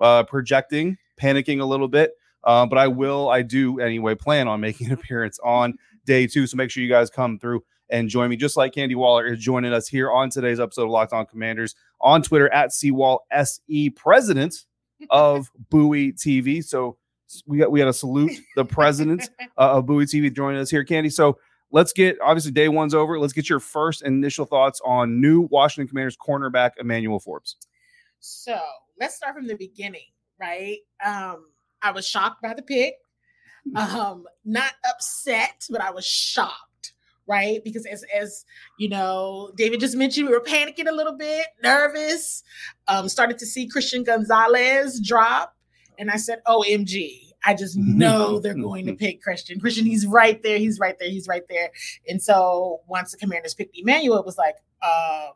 uh, 0.00 0.24
projecting, 0.24 0.98
panicking 1.20 1.60
a 1.60 1.64
little 1.64 1.86
bit. 1.86 2.14
Uh, 2.42 2.66
but 2.66 2.76
I 2.76 2.88
will, 2.88 3.28
I 3.28 3.42
do 3.42 3.78
anyway, 3.78 4.16
plan 4.16 4.48
on 4.48 4.60
making 4.60 4.88
an 4.88 4.92
appearance 5.00 5.38
on 5.44 5.78
day 6.04 6.26
two. 6.26 6.48
So 6.48 6.56
make 6.56 6.70
sure 6.70 6.82
you 6.82 6.88
guys 6.88 7.08
come 7.08 7.38
through 7.38 7.62
and 7.90 8.08
join 8.08 8.28
me, 8.30 8.36
just 8.36 8.56
like 8.56 8.72
Candi 8.72 8.96
Waller 8.96 9.26
is 9.26 9.38
joining 9.38 9.72
us 9.72 9.86
here 9.86 10.10
on 10.10 10.28
today's 10.28 10.58
episode 10.58 10.84
of 10.84 10.90
Locked 10.90 11.12
On 11.12 11.24
Commanders 11.24 11.76
on 12.00 12.20
Twitter 12.20 12.52
at 12.52 12.72
Seawall 12.72 13.20
SE, 13.30 13.90
president 13.90 14.64
of 15.08 15.52
Bowie 15.70 16.12
TV. 16.12 16.64
So 16.64 16.98
we 17.46 17.58
got 17.58 17.70
we 17.70 17.80
got 17.80 17.86
to 17.86 17.92
salute 17.92 18.32
the 18.56 18.64
president 18.64 19.28
uh, 19.58 19.76
of 19.76 19.86
Bowie 19.86 20.06
TV 20.06 20.34
joining 20.34 20.60
us 20.60 20.70
here, 20.70 20.84
Candi. 20.84 21.12
So 21.12 21.38
let's 21.70 21.92
get 21.92 22.18
obviously 22.22 22.52
day 22.52 22.68
one's 22.68 22.94
over. 22.94 23.18
Let's 23.18 23.32
get 23.32 23.48
your 23.48 23.60
first 23.60 24.02
initial 24.02 24.44
thoughts 24.44 24.80
on 24.84 25.20
new 25.20 25.42
Washington 25.50 25.88
Commanders 25.88 26.16
cornerback 26.16 26.72
Emmanuel 26.78 27.20
Forbes. 27.20 27.56
So 28.20 28.58
let's 28.98 29.14
start 29.14 29.34
from 29.34 29.46
the 29.46 29.56
beginning, 29.56 30.06
right? 30.40 30.78
Um, 31.04 31.46
I 31.82 31.92
was 31.92 32.06
shocked 32.06 32.42
by 32.42 32.54
the 32.54 32.62
pick. 32.62 32.94
Um, 33.76 34.24
not 34.46 34.72
upset, 34.88 35.66
but 35.68 35.82
I 35.82 35.90
was 35.90 36.06
shocked, 36.06 36.94
right? 37.26 37.62
Because 37.62 37.84
as 37.84 38.02
as 38.18 38.46
you 38.78 38.88
know, 38.88 39.52
David 39.56 39.80
just 39.80 39.94
mentioned, 39.94 40.26
we 40.26 40.32
were 40.32 40.40
panicking 40.40 40.88
a 40.88 40.92
little 40.92 41.14
bit, 41.14 41.48
nervous. 41.62 42.44
Um, 42.86 43.10
started 43.10 43.36
to 43.40 43.44
see 43.44 43.68
Christian 43.68 44.04
Gonzalez 44.04 45.00
drop, 45.06 45.54
and 45.98 46.10
I 46.10 46.16
said, 46.16 46.40
"OMG." 46.46 47.28
I 47.44 47.54
just 47.54 47.76
know 47.78 48.38
they're 48.38 48.54
going 48.54 48.86
to 48.86 48.94
pick 48.94 49.22
Christian. 49.22 49.60
Christian, 49.60 49.86
he's 49.86 50.06
right 50.06 50.42
there. 50.42 50.58
He's 50.58 50.78
right 50.78 50.98
there. 50.98 51.08
He's 51.08 51.28
right 51.28 51.44
there. 51.48 51.70
And 52.08 52.22
so 52.22 52.80
once 52.86 53.12
the 53.12 53.16
commanders 53.16 53.54
picked 53.54 53.76
Emmanuel, 53.76 54.18
it 54.18 54.26
was 54.26 54.38
like, 54.38 54.56
uh, 54.82 55.28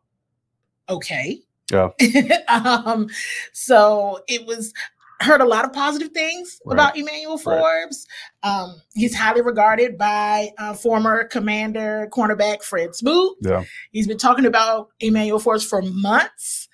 okay. 0.89 1.41
Yeah. 1.71 1.91
um, 2.49 3.09
so 3.53 4.21
it 4.29 4.47
was 4.47 4.75
heard 5.23 5.41
a 5.41 5.45
lot 5.47 5.65
of 5.65 5.73
positive 5.73 6.11
things 6.13 6.61
Right. 6.65 6.75
about 6.75 6.97
Emmanuel 6.97 7.37
Right. 7.45 7.61
Forbes. 7.61 8.07
Um, 8.43 8.81
he's 8.95 9.15
highly 9.15 9.41
regarded 9.43 9.97
by 9.99 10.51
uh, 10.59 10.75
former 10.75 11.25
commander 11.25 12.09
cornerback 12.13 12.63
Fred 12.63 12.95
Smoot. 12.95 13.37
Yeah. 13.41 13.65
He's 13.93 14.07
been 14.07 14.19
talking 14.19 14.47
about 14.47 14.89
Emmanuel 15.01 15.39
Forbes 15.39 15.65
for 15.65 15.83
months. 15.83 16.69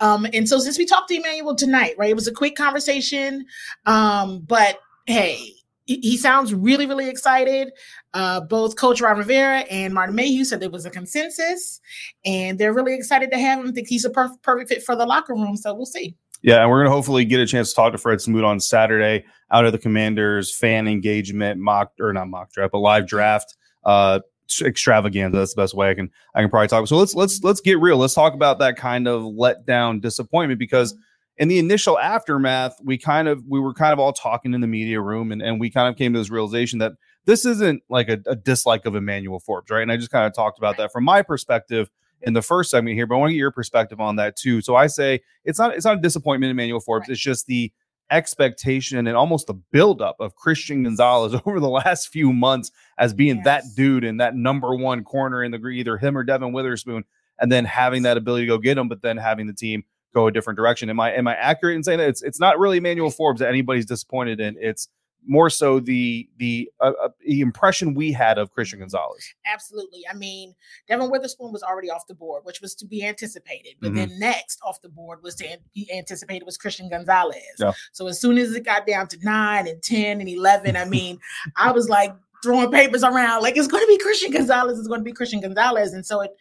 Um, 0.00 0.26
and 0.32 0.48
so 0.48 0.58
since 0.58 0.78
we 0.78 0.84
talked 0.86 1.08
to 1.08 1.16
Emmanuel 1.16 1.54
tonight, 1.54 1.94
right, 1.98 2.10
it 2.10 2.14
was 2.16 2.28
a 2.28 2.32
quick 2.32 2.56
conversation. 2.56 3.46
Um, 3.86 4.40
but 4.46 4.78
hey, 5.06 5.52
he, 5.86 6.00
he 6.00 6.16
sounds 6.16 6.54
really, 6.54 6.86
really 6.86 7.08
excited. 7.08 7.70
Uh, 8.14 8.40
both 8.40 8.76
Coach 8.76 9.00
Ron 9.00 9.18
Rivera 9.18 9.60
and 9.70 9.92
Martin 9.92 10.14
Mayhew 10.14 10.44
said 10.44 10.60
there 10.60 10.70
was 10.70 10.86
a 10.86 10.90
consensus, 10.90 11.80
and 12.24 12.58
they're 12.58 12.72
really 12.72 12.94
excited 12.94 13.30
to 13.32 13.38
have 13.38 13.58
him. 13.64 13.72
Think 13.72 13.88
he's 13.88 14.04
a 14.04 14.10
perf- 14.10 14.40
perfect 14.42 14.68
fit 14.70 14.82
for 14.82 14.94
the 14.96 15.04
locker 15.04 15.34
room. 15.34 15.56
So 15.56 15.74
we'll 15.74 15.84
see. 15.86 16.16
Yeah, 16.44 16.60
and 16.60 16.70
we're 16.70 16.84
gonna 16.84 16.94
hopefully 16.94 17.24
get 17.24 17.40
a 17.40 17.46
chance 17.46 17.70
to 17.70 17.74
talk 17.74 17.92
to 17.92 17.98
Fred 17.98 18.20
Smoot 18.20 18.44
on 18.44 18.60
Saturday 18.60 19.24
out 19.50 19.64
of 19.64 19.72
the 19.72 19.78
Commanders 19.78 20.54
fan 20.54 20.86
engagement 20.86 21.58
mock 21.58 21.92
or 21.98 22.12
not 22.12 22.28
mock 22.28 22.52
draft, 22.52 22.72
but 22.72 22.80
live 22.80 23.06
draft 23.06 23.56
uh 23.84 24.20
extravaganza. 24.60 25.38
That's 25.38 25.54
the 25.54 25.62
best 25.62 25.72
way 25.72 25.88
I 25.88 25.94
can 25.94 26.10
I 26.34 26.42
can 26.42 26.50
probably 26.50 26.68
talk. 26.68 26.86
So 26.86 26.98
let's 26.98 27.14
let's 27.14 27.42
let's 27.42 27.62
get 27.62 27.80
real. 27.80 27.96
Let's 27.96 28.12
talk 28.12 28.34
about 28.34 28.58
that 28.58 28.76
kind 28.76 29.08
of 29.08 29.22
letdown 29.22 30.02
disappointment 30.02 30.58
because 30.58 30.94
in 31.38 31.48
the 31.48 31.58
initial 31.58 31.98
aftermath, 31.98 32.76
we 32.84 32.98
kind 32.98 33.26
of 33.26 33.42
we 33.48 33.58
were 33.58 33.72
kind 33.72 33.94
of 33.94 33.98
all 33.98 34.12
talking 34.12 34.52
in 34.52 34.60
the 34.60 34.66
media 34.66 35.00
room 35.00 35.32
and, 35.32 35.40
and 35.40 35.58
we 35.58 35.70
kind 35.70 35.88
of 35.88 35.96
came 35.96 36.12
to 36.12 36.18
this 36.18 36.28
realization 36.28 36.78
that 36.80 36.92
this 37.24 37.46
isn't 37.46 37.82
like 37.88 38.10
a, 38.10 38.18
a 38.26 38.36
dislike 38.36 38.84
of 38.84 38.94
Emmanuel 38.94 39.40
Forbes, 39.40 39.70
right? 39.70 39.80
And 39.80 39.90
I 39.90 39.96
just 39.96 40.10
kind 40.10 40.26
of 40.26 40.34
talked 40.34 40.58
about 40.58 40.76
that 40.76 40.92
from 40.92 41.04
my 41.04 41.22
perspective 41.22 41.88
in 42.26 42.32
the 42.32 42.42
first 42.42 42.70
segment 42.70 42.96
here, 42.96 43.06
but 43.06 43.16
I 43.16 43.18
want 43.18 43.30
to 43.30 43.34
get 43.34 43.38
your 43.38 43.50
perspective 43.50 44.00
on 44.00 44.16
that 44.16 44.36
too. 44.36 44.60
So 44.60 44.76
I 44.76 44.86
say 44.86 45.20
it's 45.44 45.58
not 45.58 45.74
it's 45.74 45.84
not 45.84 45.98
a 45.98 46.00
disappointment 46.00 46.50
in 46.50 46.56
Emmanuel 46.56 46.80
Forbes. 46.80 47.04
Right. 47.08 47.12
It's 47.12 47.20
just 47.20 47.46
the 47.46 47.72
expectation 48.10 49.06
and 49.06 49.16
almost 49.16 49.46
the 49.46 49.54
buildup 49.54 50.16
of 50.20 50.36
Christian 50.36 50.82
Gonzalez 50.82 51.40
over 51.46 51.60
the 51.60 51.68
last 51.68 52.08
few 52.08 52.32
months 52.32 52.70
as 52.98 53.14
being 53.14 53.42
that 53.44 53.64
dude 53.76 54.04
and 54.04 54.20
that 54.20 54.34
number 54.34 54.74
one 54.74 55.04
corner 55.04 55.42
in 55.42 55.50
the 55.50 55.58
either 55.68 55.96
him 55.96 56.16
or 56.16 56.24
Devon 56.24 56.52
Witherspoon, 56.52 57.04
and 57.38 57.50
then 57.50 57.64
having 57.64 58.02
that 58.02 58.16
ability 58.16 58.44
to 58.46 58.48
go 58.48 58.58
get 58.58 58.78
him, 58.78 58.88
but 58.88 59.02
then 59.02 59.16
having 59.16 59.46
the 59.46 59.54
team 59.54 59.84
go 60.14 60.26
a 60.26 60.32
different 60.32 60.56
direction. 60.56 60.88
Am 60.90 61.00
I 61.00 61.12
am 61.12 61.26
I 61.26 61.34
accurate 61.34 61.76
in 61.76 61.82
saying 61.82 61.98
that 61.98 62.08
it's 62.08 62.22
it's 62.22 62.40
not 62.40 62.58
really 62.58 62.78
Emmanuel 62.78 63.10
Forbes 63.10 63.40
that 63.40 63.48
anybody's 63.48 63.86
disappointed 63.86 64.40
in? 64.40 64.56
It's 64.60 64.88
more 65.26 65.48
so 65.50 65.80
the 65.80 66.28
the 66.38 66.70
uh, 66.80 66.92
uh, 67.02 67.08
the 67.26 67.40
impression 67.40 67.94
we 67.94 68.12
had 68.12 68.38
of 68.38 68.50
Christian 68.52 68.78
Gonzalez. 68.80 69.34
Absolutely. 69.46 70.02
I 70.10 70.14
mean, 70.14 70.54
Devon 70.88 71.10
Witherspoon 71.10 71.52
was 71.52 71.62
already 71.62 71.90
off 71.90 72.06
the 72.06 72.14
board, 72.14 72.42
which 72.44 72.60
was 72.60 72.74
to 72.76 72.86
be 72.86 73.04
anticipated. 73.04 73.74
But 73.80 73.92
Mhm. 73.92 73.96
then 73.96 74.18
next 74.18 74.60
off 74.62 74.80
the 74.82 74.88
board 74.88 75.22
was 75.22 75.34
to 75.36 75.58
be 75.74 75.90
anticipated 75.92 76.44
was 76.44 76.56
Christian 76.56 76.88
Gonzalez. 76.88 77.42
Yeah. 77.58 77.72
So 77.92 78.06
as 78.06 78.20
soon 78.20 78.38
as 78.38 78.54
it 78.54 78.64
got 78.64 78.86
down 78.86 79.08
to 79.08 79.18
nine 79.22 79.66
and 79.66 79.82
10 79.82 80.20
and 80.20 80.28
11, 80.28 80.76
I 80.76 80.84
mean, 80.96 81.18
I 81.56 81.72
was 81.72 81.88
like 81.88 82.14
throwing 82.42 82.70
papers 82.70 83.02
around 83.02 83.42
like 83.42 83.56
it's 83.56 83.68
going 83.68 83.82
to 83.82 83.88
be 83.88 83.98
Christian 83.98 84.30
Gonzalez. 84.32 84.78
It's 84.78 84.88
going 84.88 85.00
to 85.00 85.04
be 85.04 85.12
Christian 85.12 85.40
Gonzalez. 85.40 85.92
And 85.94 86.04
so 86.04 86.20
it, 86.20 86.32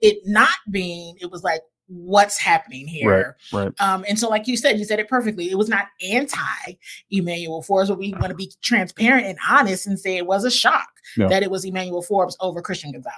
it 0.00 0.18
not 0.24 0.48
being, 0.70 1.16
it 1.20 1.30
was 1.30 1.42
like, 1.42 1.60
what's 1.90 2.38
happening 2.38 2.86
here? 2.86 3.36
right. 3.52 3.72
Um, 3.80 4.04
and 4.08 4.18
so, 4.18 4.28
like 4.28 4.46
you 4.46 4.56
said, 4.56 4.78
you 4.78 4.84
said 4.84 5.00
it 5.00 5.08
perfectly. 5.08 5.50
It 5.50 5.58
was 5.58 5.68
not 5.68 5.86
anti 6.08 6.38
Emmanuel 7.10 7.62
Forbes, 7.62 7.90
but 7.90 7.98
we 7.98 8.12
want 8.12 8.28
to 8.28 8.34
be 8.34 8.52
transparent 8.62 9.26
and 9.26 9.38
honest 9.48 9.86
and 9.86 9.98
say 9.98 10.16
it 10.16 10.26
was 10.26 10.44
a 10.44 10.50
shock 10.50 10.88
Yeah. 11.16 11.28
that 11.28 11.42
it 11.42 11.50
was 11.50 11.64
Emmanuel 11.64 12.02
Forbes 12.02 12.36
over 12.40 12.62
Christian 12.62 12.92
Gonzalez. 12.92 13.16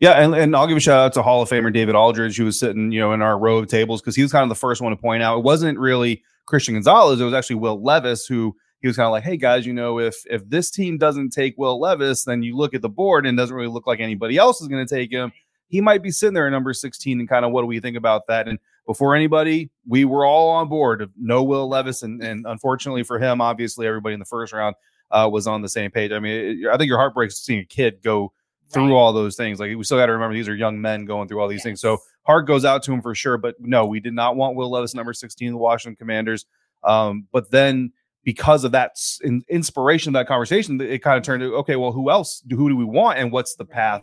Yeah, 0.00 0.12
and, 0.12 0.34
and 0.34 0.56
I'll 0.56 0.66
give 0.66 0.76
a 0.76 0.80
shout 0.80 0.98
out 0.98 1.12
to 1.14 1.22
Hall 1.22 1.42
of 1.42 1.48
Famer 1.48 1.72
David 1.72 1.94
Aldridge, 1.94 2.36
who 2.36 2.46
was 2.46 2.58
sitting, 2.58 2.90
you 2.90 2.98
know, 3.00 3.12
in 3.12 3.22
our 3.22 3.38
row 3.38 3.58
of 3.58 3.68
tables 3.68 4.00
because 4.00 4.16
he 4.16 4.22
was 4.22 4.32
kind 4.32 4.42
of 4.42 4.48
the 4.48 4.54
first 4.54 4.82
one 4.82 4.90
to 4.90 4.96
point 4.96 5.22
out 5.22 5.38
it 5.38 5.44
wasn't 5.44 5.78
really 5.78 6.22
Christian 6.46 6.74
Gonzalez, 6.74 7.20
it 7.20 7.24
was 7.24 7.34
actually 7.34 7.56
Will 7.56 7.82
Levis 7.82 8.26
who 8.26 8.54
he 8.80 8.88
was 8.88 8.96
kind 8.96 9.06
of 9.06 9.12
like, 9.12 9.24
hey 9.24 9.38
guys, 9.38 9.64
you 9.64 9.72
know, 9.72 9.98
if 9.98 10.14
if 10.28 10.46
this 10.50 10.70
team 10.70 10.98
doesn't 10.98 11.30
take 11.30 11.54
Will 11.56 11.80
Levis, 11.80 12.24
then 12.24 12.42
you 12.42 12.54
look 12.54 12.74
at 12.74 12.82
the 12.82 12.88
board 12.88 13.24
and 13.24 13.38
it 13.38 13.40
doesn't 13.40 13.56
really 13.56 13.68
look 13.68 13.86
like 13.86 13.98
anybody 14.00 14.36
else 14.36 14.60
is 14.60 14.68
going 14.68 14.86
to 14.86 14.94
take 14.94 15.10
him. 15.10 15.32
He 15.74 15.80
might 15.80 16.02
be 16.04 16.12
sitting 16.12 16.34
there 16.34 16.46
at 16.46 16.50
number 16.50 16.72
16 16.72 17.18
and 17.18 17.28
kind 17.28 17.44
of 17.44 17.50
what 17.50 17.62
do 17.62 17.66
we 17.66 17.80
think 17.80 17.96
about 17.96 18.28
that? 18.28 18.46
And 18.46 18.60
before 18.86 19.16
anybody, 19.16 19.70
we 19.88 20.04
were 20.04 20.24
all 20.24 20.50
on 20.50 20.68
board 20.68 21.02
of 21.02 21.10
no 21.18 21.42
Will 21.42 21.68
Levis, 21.68 22.02
and 22.04 22.22
and 22.22 22.46
unfortunately 22.46 23.02
for 23.02 23.18
him, 23.18 23.40
obviously 23.40 23.86
everybody 23.86 24.12
in 24.14 24.20
the 24.20 24.24
first 24.26 24.52
round 24.52 24.76
uh, 25.10 25.28
was 25.32 25.46
on 25.48 25.62
the 25.62 25.68
same 25.68 25.90
page. 25.90 26.12
I 26.12 26.20
mean, 26.20 26.62
it- 26.64 26.68
I 26.72 26.76
think 26.76 26.88
your 26.88 26.98
heart 26.98 27.14
breaks 27.14 27.36
seeing 27.42 27.60
a 27.60 27.64
kid 27.64 28.02
go 28.04 28.32
through 28.70 28.84
Right. 28.88 28.92
all 28.92 29.12
those 29.12 29.36
things. 29.36 29.58
Like 29.58 29.76
we 29.76 29.82
still 29.84 29.98
got 29.98 30.06
to 30.06 30.12
remember 30.12 30.34
these 30.34 30.48
are 30.48 30.54
young 30.54 30.80
men 30.80 31.04
going 31.06 31.26
through 31.28 31.40
all 31.40 31.48
these 31.48 31.62
things. 31.64 31.80
So 31.80 31.92
Yes. 31.92 32.00
heart 32.24 32.46
goes 32.46 32.64
out 32.64 32.82
to 32.84 32.92
him 32.92 33.02
for 33.02 33.14
sure. 33.14 33.36
But 33.36 33.56
no, 33.58 33.84
we 33.84 33.98
did 34.00 34.14
not 34.14 34.36
want 34.36 34.54
Will 34.56 34.70
Levis 34.70 34.94
number 34.94 35.12
16 35.12 35.50
the 35.52 35.58
Washington 35.58 35.96
Commanders. 35.96 36.46
Um, 36.84 37.26
but 37.32 37.50
then 37.50 37.92
because 38.24 38.64
of 38.64 38.72
that 38.72 38.92
in, 39.22 39.42
inspiration 39.48 40.10
of 40.10 40.14
that 40.14 40.26
conversation, 40.26 40.80
it 40.80 41.02
kind 41.02 41.18
of 41.18 41.22
turned 41.24 41.40
to 41.42 41.54
okay, 41.56 41.76
well, 41.76 41.92
who 41.92 42.10
else? 42.10 42.40
Do, 42.46 42.56
who 42.56 42.68
do 42.70 42.76
we 42.76 42.84
want, 42.86 43.18
and 43.18 43.30
what's 43.32 43.54
the 43.54 43.64
path. 43.66 44.02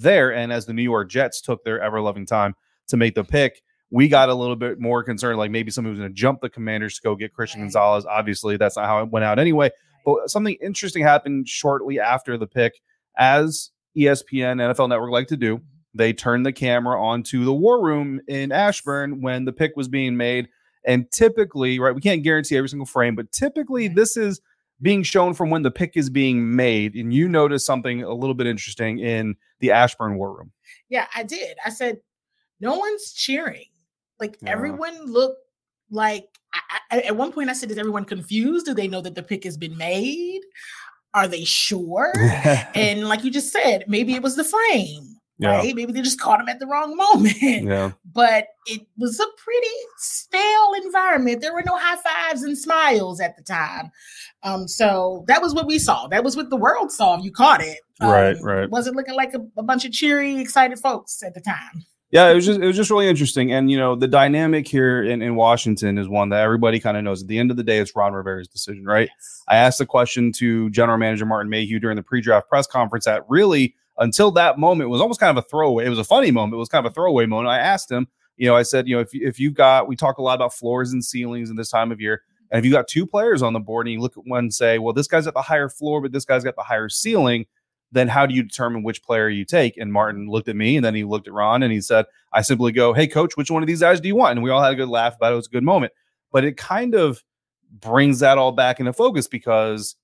There? 0.00 0.32
And 0.32 0.52
as 0.52 0.66
the 0.66 0.72
New 0.72 0.82
York 0.82 1.10
Jets 1.10 1.40
took 1.40 1.64
their 1.64 1.80
ever 1.80 2.00
loving 2.00 2.26
time 2.26 2.54
to 2.88 2.96
make 2.96 3.14
the 3.14 3.24
pick, 3.24 3.62
we 3.90 4.08
got 4.08 4.28
a 4.28 4.34
little 4.34 4.56
bit 4.56 4.80
more 4.80 5.02
concerned, 5.02 5.38
like 5.38 5.50
maybe 5.50 5.70
somebody 5.70 5.90
was 5.90 5.98
going 5.98 6.10
to 6.10 6.14
jump 6.14 6.40
the 6.40 6.48
Commanders 6.48 6.96
to 6.96 7.02
go 7.02 7.16
get 7.16 7.34
Christian. 7.34 7.60
Gonzalez. 7.60 8.06
Obviously, 8.06 8.56
that's 8.56 8.76
not 8.76 8.86
how 8.86 9.02
it 9.02 9.10
went 9.10 9.24
out 9.24 9.38
anyway. 9.38 9.70
But 10.04 10.30
something 10.30 10.56
interesting 10.62 11.02
happened 11.02 11.48
shortly 11.48 11.98
after 11.98 12.38
the 12.38 12.46
pick, 12.46 12.80
as 13.18 13.70
ESPN, 13.96 14.56
NFL 14.56 14.88
Network 14.88 15.10
like 15.10 15.28
to 15.28 15.36
do. 15.36 15.56
Mm-hmm. 15.56 15.64
They 15.94 16.12
turned 16.12 16.46
the 16.46 16.52
camera 16.52 17.02
onto 17.02 17.44
the 17.44 17.52
war 17.52 17.82
room 17.84 18.20
in 18.28 18.52
Ashburn 18.52 19.22
when 19.22 19.44
the 19.44 19.52
pick 19.52 19.72
was 19.76 19.88
being 19.88 20.16
made. 20.16 20.48
And 20.86 21.10
typically, 21.10 21.78
right, 21.78 21.94
we 21.94 22.00
can't 22.00 22.22
guarantee 22.22 22.56
every 22.56 22.68
single 22.68 22.86
frame, 22.86 23.14
but 23.14 23.32
typically 23.32 23.88
this 23.88 24.16
is 24.16 24.40
being 24.82 25.02
shown 25.02 25.34
from 25.34 25.50
when 25.50 25.62
the 25.62 25.70
pick 25.70 25.96
is 25.96 26.10
being 26.10 26.54
made. 26.56 26.94
And 26.94 27.12
you 27.12 27.28
notice 27.28 27.64
something 27.64 28.02
a 28.02 28.12
little 28.14 28.34
bit 28.34 28.46
interesting 28.46 28.98
in 28.98 29.34
the 29.60 29.70
Ashburn 29.72 30.16
war 30.16 30.36
room. 30.36 30.52
Yeah, 30.88 31.06
I 31.14 31.22
did. 31.22 31.56
I 31.64 31.70
said, 31.70 31.98
no 32.60 32.74
one's 32.78 33.12
cheering. 33.12 33.66
Like 34.18 34.36
Yeah. 34.42 34.50
everyone 34.50 35.06
looked 35.06 35.40
like. 35.90 36.26
I, 36.52 36.78
I, 36.90 37.00
at 37.02 37.16
one 37.16 37.32
point, 37.32 37.48
I 37.48 37.52
said, 37.52 37.70
"Is 37.70 37.78
everyone 37.78 38.04
confused? 38.04 38.66
Do 38.66 38.74
they 38.74 38.88
know 38.88 39.00
that 39.02 39.14
the 39.14 39.22
pick 39.22 39.44
has 39.44 39.56
been 39.56 39.76
made? 39.76 40.40
Are 41.14 41.28
they 41.28 41.44
sure?" 41.44 42.12
and 42.74 43.08
like 43.08 43.22
you 43.24 43.30
just 43.30 43.52
said, 43.52 43.84
maybe 43.86 44.14
it 44.14 44.22
was 44.22 44.34
the 44.36 44.44
frame, 44.44 45.09
Yeah. 45.40 45.56
right? 45.56 45.74
Maybe 45.74 45.92
they 45.92 46.02
just 46.02 46.20
caught 46.20 46.40
him 46.40 46.48
at 46.48 46.60
the 46.60 46.66
wrong 46.66 46.96
moment. 46.96 47.36
yeah. 47.40 47.92
But 48.12 48.48
it 48.66 48.82
was 48.98 49.18
a 49.18 49.26
pretty 49.42 49.66
stale 49.98 50.72
environment. 50.84 51.40
There 51.40 51.54
were 51.54 51.62
no 51.64 51.76
high 51.78 51.96
fives 51.96 52.42
and 52.42 52.56
smiles 52.56 53.20
at 53.20 53.36
the 53.36 53.42
time. 53.42 53.90
Um, 54.42 54.68
so 54.68 55.24
that 55.28 55.40
was 55.40 55.54
what 55.54 55.66
we 55.66 55.78
saw. 55.78 56.06
That 56.08 56.24
was 56.24 56.36
what 56.36 56.50
the 56.50 56.56
world 56.56 56.92
saw. 56.92 57.18
You 57.20 57.32
caught 57.32 57.62
it. 57.62 57.80
Um, 58.00 58.10
Right, 58.10 58.36
right. 58.42 58.70
Wasn't 58.70 58.96
looking 58.96 59.14
like 59.14 59.34
a, 59.34 59.40
a 59.58 59.62
bunch 59.62 59.84
of 59.84 59.92
cheery, 59.92 60.38
excited 60.38 60.78
folks 60.78 61.22
at 61.22 61.34
the 61.34 61.40
time. 61.40 61.84
Yeah, 62.10 62.28
it 62.28 62.34
was 62.34 62.44
just 62.44 62.58
it 62.58 62.66
was 62.66 62.74
just 62.74 62.90
really 62.90 63.06
interesting, 63.08 63.52
and 63.52 63.70
you 63.70 63.76
know 63.76 63.94
the 63.94 64.08
dynamic 64.08 64.66
here 64.66 65.00
in, 65.00 65.22
in 65.22 65.36
Washington 65.36 65.96
is 65.96 66.08
one 66.08 66.30
that 66.30 66.40
everybody 66.40 66.80
kind 66.80 66.96
of 66.96 67.04
knows. 67.04 67.22
At 67.22 67.28
the 67.28 67.38
end 67.38 67.52
of 67.52 67.56
the 67.56 67.62
day, 67.62 67.78
it's 67.78 67.94
Ron 67.94 68.14
Rivera's 68.14 68.48
decision, 68.48 68.84
right? 68.84 69.08
Yes. 69.16 69.42
I 69.46 69.56
asked 69.58 69.78
the 69.78 69.86
question 69.86 70.32
to 70.32 70.70
General 70.70 70.98
Manager 70.98 71.24
Martin 71.24 71.48
Mayhew 71.50 71.78
during 71.78 71.96
the 71.96 72.02
pre-draft 72.02 72.48
press 72.48 72.66
conference 72.66 73.04
that 73.04 73.22
really, 73.28 73.76
until 74.00 74.32
that 74.32 74.58
moment, 74.58 74.90
was 74.90 75.00
almost 75.00 75.20
kind 75.20 75.36
of 75.36 75.44
a 75.44 75.46
throwaway. 75.48 75.86
It 75.86 75.90
was 75.90 75.98
a 75.98 76.04
funny 76.04 76.30
moment. 76.30 76.54
It 76.54 76.58
was 76.58 76.68
kind 76.68 76.84
of 76.84 76.90
a 76.90 76.94
throwaway 76.94 77.26
moment. 77.26 77.48
I 77.48 77.58
asked 77.58 77.90
him, 77.90 78.08
you 78.36 78.48
know, 78.48 78.56
I 78.56 78.62
said, 78.62 78.88
you 78.88 78.96
know, 78.96 79.02
if 79.02 79.10
if 79.12 79.38
you've 79.38 79.54
got, 79.54 79.86
we 79.86 79.94
talk 79.94 80.18
a 80.18 80.22
lot 80.22 80.34
about 80.34 80.54
floors 80.54 80.92
and 80.92 81.04
ceilings 81.04 81.50
in 81.50 81.56
this 81.56 81.70
time 81.70 81.92
of 81.92 82.00
year, 82.00 82.22
and 82.50 82.58
if 82.58 82.64
you 82.64 82.72
got 82.72 82.88
two 82.88 83.06
players 83.06 83.42
on 83.42 83.52
the 83.52 83.60
board 83.60 83.86
and 83.86 83.94
you 83.94 84.00
look 84.00 84.16
at 84.16 84.26
one 84.26 84.40
and 84.40 84.54
say, 84.54 84.78
well, 84.78 84.92
this 84.92 85.06
guy's 85.06 85.26
at 85.26 85.34
the 85.34 85.42
higher 85.42 85.68
floor, 85.68 86.00
but 86.00 86.12
this 86.12 86.24
guy's 86.24 86.42
got 86.42 86.56
the 86.56 86.62
higher 86.62 86.88
ceiling, 86.88 87.46
then 87.92 88.08
how 88.08 88.26
do 88.26 88.34
you 88.34 88.42
determine 88.42 88.82
which 88.82 89.02
player 89.02 89.28
you 89.28 89.44
take? 89.44 89.76
And 89.76 89.92
Martin 89.92 90.28
looked 90.28 90.48
at 90.48 90.56
me 90.56 90.76
and 90.76 90.84
then 90.84 90.94
he 90.94 91.04
looked 91.04 91.28
at 91.28 91.34
Ron 91.34 91.62
and 91.62 91.72
he 91.72 91.80
said, 91.80 92.06
I 92.32 92.42
simply 92.42 92.72
go, 92.72 92.92
Hey, 92.92 93.06
coach, 93.06 93.36
which 93.36 93.50
one 93.50 93.62
of 93.62 93.66
these 93.66 93.80
guys 93.80 94.00
do 94.00 94.08
you 94.08 94.16
want? 94.16 94.32
And 94.32 94.42
we 94.42 94.50
all 94.50 94.62
had 94.62 94.72
a 94.72 94.76
good 94.76 94.88
laugh 94.88 95.16
about 95.16 95.30
it. 95.30 95.34
It 95.34 95.36
was 95.36 95.46
a 95.46 95.50
good 95.50 95.64
moment. 95.64 95.92
But 96.32 96.44
it 96.44 96.56
kind 96.56 96.94
of 96.94 97.22
brings 97.70 98.20
that 98.20 98.38
all 98.38 98.52
back 98.52 98.80
into 98.80 98.92
focus 98.92 99.28
because 99.28 99.96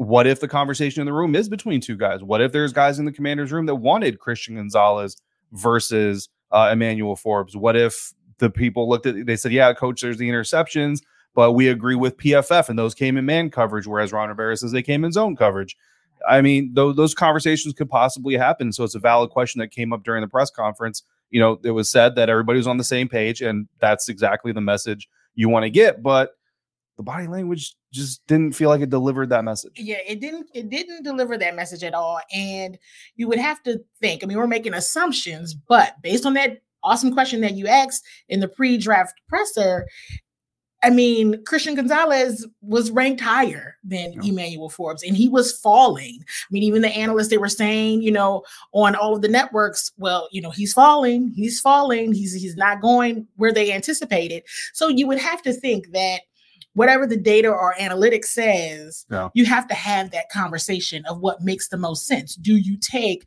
what 0.00 0.26
if 0.26 0.40
the 0.40 0.48
conversation 0.48 1.02
in 1.02 1.04
the 1.04 1.12
room 1.12 1.34
is 1.34 1.50
between 1.50 1.78
two 1.78 1.94
guys? 1.94 2.22
What 2.22 2.40
if 2.40 2.52
there's 2.52 2.72
guys 2.72 2.98
in 2.98 3.04
the 3.04 3.12
commander's 3.12 3.52
room 3.52 3.66
that 3.66 3.74
wanted 3.74 4.18
Christian 4.18 4.54
Gonzalez 4.54 5.14
versus 5.52 6.30
uh, 6.50 6.70
Emmanuel 6.72 7.16
Forbes? 7.16 7.54
What 7.54 7.76
if 7.76 8.14
the 8.38 8.48
people 8.48 8.88
looked 8.88 9.04
at 9.04 9.26
they 9.26 9.36
said, 9.36 9.52
Yeah, 9.52 9.74
coach, 9.74 10.00
there's 10.00 10.16
the 10.16 10.30
interceptions, 10.30 11.00
but 11.34 11.52
we 11.52 11.68
agree 11.68 11.96
with 11.96 12.16
PFF 12.16 12.70
and 12.70 12.78
those 12.78 12.94
came 12.94 13.18
in 13.18 13.26
man 13.26 13.50
coverage, 13.50 13.86
whereas 13.86 14.10
Ron 14.10 14.30
Rivera 14.30 14.56
says 14.56 14.72
they 14.72 14.82
came 14.82 15.04
in 15.04 15.12
zone 15.12 15.36
coverage. 15.36 15.76
I 16.26 16.40
mean, 16.40 16.72
those 16.72 16.96
those 16.96 17.12
conversations 17.12 17.74
could 17.74 17.90
possibly 17.90 18.38
happen. 18.38 18.72
So 18.72 18.84
it's 18.84 18.94
a 18.94 19.00
valid 19.00 19.28
question 19.28 19.58
that 19.58 19.70
came 19.70 19.92
up 19.92 20.02
during 20.02 20.22
the 20.22 20.28
press 20.28 20.50
conference. 20.50 21.02
You 21.28 21.40
know, 21.40 21.60
it 21.62 21.72
was 21.72 21.90
said 21.90 22.14
that 22.14 22.30
everybody 22.30 22.56
was 22.56 22.66
on 22.66 22.78
the 22.78 22.84
same 22.84 23.06
page, 23.06 23.42
and 23.42 23.68
that's 23.80 24.08
exactly 24.08 24.52
the 24.52 24.62
message 24.62 25.10
you 25.34 25.50
want 25.50 25.64
to 25.64 25.70
get. 25.70 26.02
But 26.02 26.30
the 27.00 27.04
body 27.04 27.26
language 27.26 27.74
just 27.94 28.20
didn't 28.26 28.52
feel 28.52 28.68
like 28.68 28.82
it 28.82 28.90
delivered 28.90 29.30
that 29.30 29.42
message. 29.42 29.72
Yeah, 29.76 29.96
it 30.06 30.20
didn't 30.20 30.50
it 30.52 30.68
didn't 30.68 31.02
deliver 31.02 31.38
that 31.38 31.56
message 31.56 31.82
at 31.82 31.94
all. 31.94 32.20
And 32.30 32.78
you 33.16 33.26
would 33.26 33.38
have 33.38 33.62
to 33.62 33.80
think, 34.02 34.22
I 34.22 34.26
mean, 34.26 34.36
we're 34.36 34.46
making 34.46 34.74
assumptions, 34.74 35.54
but 35.54 35.94
based 36.02 36.26
on 36.26 36.34
that 36.34 36.58
awesome 36.82 37.14
question 37.14 37.40
that 37.40 37.54
you 37.54 37.66
asked 37.66 38.04
in 38.28 38.40
the 38.40 38.48
pre-draft 38.48 39.14
presser, 39.30 39.86
I 40.82 40.90
mean, 40.90 41.42
Christian 41.44 41.74
Gonzalez 41.74 42.46
was 42.62 42.90
ranked 42.90 43.20
higher 43.20 43.76
than 43.84 44.12
Yeah. 44.12 44.30
Emmanuel 44.30 44.70
Forbes, 44.70 45.02
and 45.02 45.16
he 45.16 45.28
was 45.28 45.52
falling. 45.58 46.20
I 46.22 46.48
mean, 46.50 46.62
even 46.62 46.82
the 46.82 46.88
analysts 46.88 47.28
they 47.28 47.38
were 47.38 47.48
saying, 47.48 48.02
you 48.02 48.10
know, 48.10 48.44
on 48.72 48.94
all 48.94 49.14
of 49.14 49.22
the 49.22 49.28
networks, 49.28 49.90
well, 49.96 50.28
you 50.32 50.40
know, 50.40 50.50
he's 50.50 50.72
falling, 50.74 51.32
he's 51.34 51.60
falling, 51.60 52.12
he's 52.12 52.34
he's 52.34 52.56
not 52.56 52.80
going 52.82 53.26
where 53.36 53.52
they 53.52 53.72
anticipated. 53.72 54.42
So 54.74 54.88
you 54.88 55.06
would 55.06 55.18
have 55.18 55.40
to 55.42 55.52
think 55.52 55.92
that 55.92 56.22
whatever 56.74 57.06
the 57.06 57.16
data 57.16 57.48
or 57.48 57.74
analytics 57.80 58.26
says, 58.26 59.04
Yeah. 59.10 59.28
you 59.34 59.44
have 59.46 59.66
to 59.68 59.74
have 59.74 60.10
that 60.12 60.28
conversation 60.30 61.04
of 61.06 61.20
what 61.20 61.40
makes 61.42 61.68
the 61.68 61.76
most 61.76 62.06
sense. 62.06 62.34
Do 62.36 62.56
you 62.56 62.76
take 62.78 63.24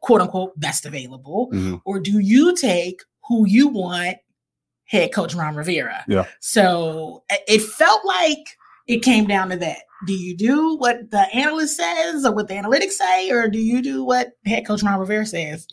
quote 0.00 0.20
unquote 0.20 0.58
best 0.60 0.84
available, 0.86 1.48
Mhm. 1.52 1.80
or 1.84 1.98
do 2.00 2.18
you 2.20 2.54
take 2.54 3.00
who 3.28 3.46
you 3.46 3.68
want? 3.68 4.18
Head 4.84 5.12
coach 5.12 5.34
Ron 5.34 5.56
Rivera. 5.56 6.04
Yeah. 6.06 6.26
So 6.40 7.24
it 7.48 7.60
felt 7.60 8.04
like 8.04 8.56
it 8.86 8.98
came 9.02 9.26
down 9.26 9.48
to 9.50 9.56
that. 9.56 9.78
Do 10.06 10.12
you 10.12 10.36
do 10.36 10.76
what 10.76 11.10
the 11.10 11.26
analyst 11.34 11.76
says 11.76 12.24
or 12.24 12.32
what 12.32 12.46
the 12.46 12.54
analytics 12.54 12.92
say, 12.92 13.30
or 13.30 13.48
do 13.48 13.58
you 13.58 13.82
do 13.82 14.04
what 14.04 14.32
head 14.44 14.64
coach 14.66 14.82
Ron 14.84 15.00
Rivera 15.00 15.26
says? 15.26 15.66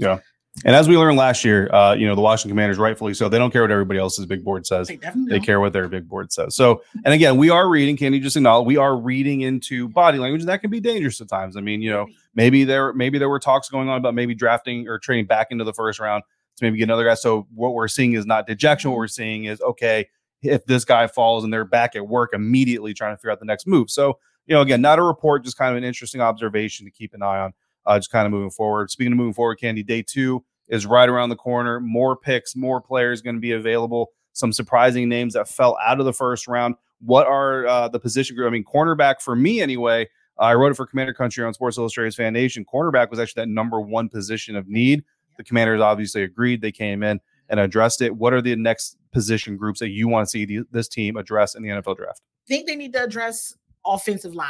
And 0.65 0.75
as 0.75 0.87
we 0.87 0.97
learned 0.97 1.17
last 1.17 1.43
year, 1.43 1.67
uh, 1.73 1.95
you 1.95 2.05
know, 2.05 2.13
the 2.13 2.21
Washington 2.21 2.51
Commanders, 2.51 2.77
rightfully 2.77 3.15
so, 3.15 3.27
they 3.27 3.39
don't 3.39 3.51
care 3.51 3.63
what 3.63 3.71
everybody 3.71 3.99
else's 3.99 4.27
big 4.27 4.43
board 4.43 4.67
says. 4.67 4.87
They 4.87 4.97
definitely 4.97 5.39
They 5.39 5.43
care 5.43 5.59
what 5.59 5.73
their 5.73 5.87
big 5.87 6.07
board 6.07 6.31
says. 6.31 6.55
So, 6.55 6.83
and 7.03 7.13
again, 7.13 7.37
we 7.37 7.49
are 7.49 7.67
reading, 7.67 7.97
can 7.97 8.13
you 8.13 8.19
just 8.19 8.35
acknowledged, 8.37 8.67
we 8.67 8.77
are 8.77 8.95
reading 8.95 9.41
into 9.41 9.89
body 9.89 10.19
language, 10.19 10.41
and 10.41 10.49
that 10.49 10.61
can 10.61 10.69
be 10.69 10.79
dangerous 10.79 11.19
at 11.21 11.27
times. 11.27 11.57
I 11.57 11.61
mean, 11.61 11.81
you 11.81 11.89
know, 11.89 12.05
maybe 12.35 12.63
there 12.65 12.93
maybe 12.93 13.17
there 13.17 13.29
were 13.29 13.39
talks 13.39 13.67
going 13.67 13.89
on 13.89 13.97
about 13.97 14.13
maybe 14.13 14.35
drafting 14.35 14.87
or 14.87 14.99
trading 14.99 15.25
back 15.25 15.47
into 15.49 15.63
the 15.63 15.73
first 15.73 15.99
round 15.99 16.23
to 16.57 16.65
maybe 16.65 16.77
get 16.77 16.83
another 16.83 17.03
guy. 17.03 17.15
So 17.15 17.47
what 17.55 17.73
we're 17.73 17.87
seeing 17.87 18.13
is 18.13 18.27
not 18.27 18.45
dejection. 18.45 18.91
What 18.91 18.97
we're 18.97 19.07
seeing 19.07 19.45
is 19.45 19.59
okay, 19.61 20.07
if 20.43 20.65
this 20.65 20.85
guy 20.85 21.07
falls 21.07 21.43
and 21.43 21.51
they're 21.51 21.65
back 21.65 21.95
at 21.95 22.07
work 22.07 22.31
immediately 22.33 22.93
trying 22.93 23.13
to 23.13 23.17
figure 23.17 23.31
out 23.31 23.39
the 23.39 23.45
next 23.45 23.65
move. 23.65 23.89
So, 23.89 24.19
you 24.45 24.53
know, 24.53 24.61
again, 24.61 24.81
not 24.81 24.99
a 24.99 25.03
report, 25.03 25.43
just 25.43 25.57
kind 25.57 25.71
of 25.71 25.77
an 25.77 25.83
interesting 25.83 26.21
observation 26.21 26.85
to 26.85 26.91
keep 26.91 27.13
an 27.13 27.23
eye 27.23 27.39
on, 27.39 27.53
uh, 27.85 27.97
just 27.97 28.11
kind 28.11 28.25
of 28.25 28.31
moving 28.31 28.51
forward. 28.51 28.91
Speaking 28.91 29.13
of 29.13 29.17
moving 29.17 29.33
forward, 29.33 29.59
Candi, 29.59 29.85
day 29.85 30.01
two 30.01 30.43
is 30.67 30.85
right 30.85 31.09
around 31.09 31.29
the 31.29 31.35
corner. 31.35 31.79
More 31.79 32.15
picks, 32.15 32.55
more 32.55 32.81
players 32.81 33.21
going 33.21 33.35
to 33.35 33.41
be 33.41 33.51
available. 33.51 34.11
Some 34.33 34.51
surprising 34.51 35.09
names 35.09 35.33
that 35.33 35.47
fell 35.47 35.77
out 35.85 35.99
of 35.99 36.05
the 36.05 36.13
first 36.13 36.47
round. 36.47 36.75
What 36.99 37.27
are 37.27 37.67
uh, 37.67 37.87
the 37.89 37.99
position 37.99 38.35
group? 38.35 38.47
I 38.47 38.51
mean, 38.51 38.63
cornerback 38.63 39.21
for 39.21 39.35
me 39.35 39.61
anyway. 39.61 40.07
I 40.39 40.53
wrote 40.55 40.71
it 40.71 40.75
for 40.75 40.87
Commander 40.87 41.13
Country 41.13 41.45
on 41.45 41.53
Sports 41.53 41.77
Illustrated's 41.77 42.15
FanNation. 42.15 42.65
Cornerback 42.65 43.09
was 43.09 43.19
actually 43.19 43.41
that 43.41 43.49
number 43.49 43.79
one 43.79 44.09
position 44.09 44.55
of 44.55 44.67
need. 44.67 45.03
The 45.37 45.43
Commanders 45.43 45.81
obviously 45.81 46.23
agreed. 46.23 46.61
They 46.61 46.71
came 46.71 47.03
in 47.03 47.19
and 47.49 47.59
addressed 47.59 48.01
it. 48.01 48.15
What 48.15 48.33
are 48.33 48.41
the 48.41 48.55
next 48.55 48.97
position 49.11 49.57
groups 49.57 49.79
that 49.79 49.89
you 49.89 50.07
want 50.07 50.27
to 50.27 50.29
see 50.29 50.45
the, 50.45 50.61
this 50.71 50.87
team 50.87 51.17
address 51.17 51.55
in 51.55 51.61
the 51.61 51.69
NFL 51.69 51.97
draft? 51.97 52.21
I 52.45 52.47
think 52.47 52.67
they 52.67 52.75
need 52.75 52.93
to 52.93 53.03
address 53.03 53.55
offensive 53.85 54.33
line. 54.33 54.47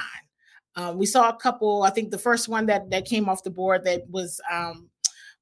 Um, 0.76 0.98
we 0.98 1.06
saw 1.06 1.30
a 1.30 1.36
couple. 1.36 1.84
I 1.84 1.90
think 1.92 2.12
the 2.12 2.18
first 2.18 2.48
one 2.50 2.66
that 2.68 2.90
that 2.92 3.06
came 3.06 3.30
off 3.30 3.44
the 3.44 3.50
board 3.50 3.84
that 3.86 4.10
was 4.10 4.40
um, 4.52 4.90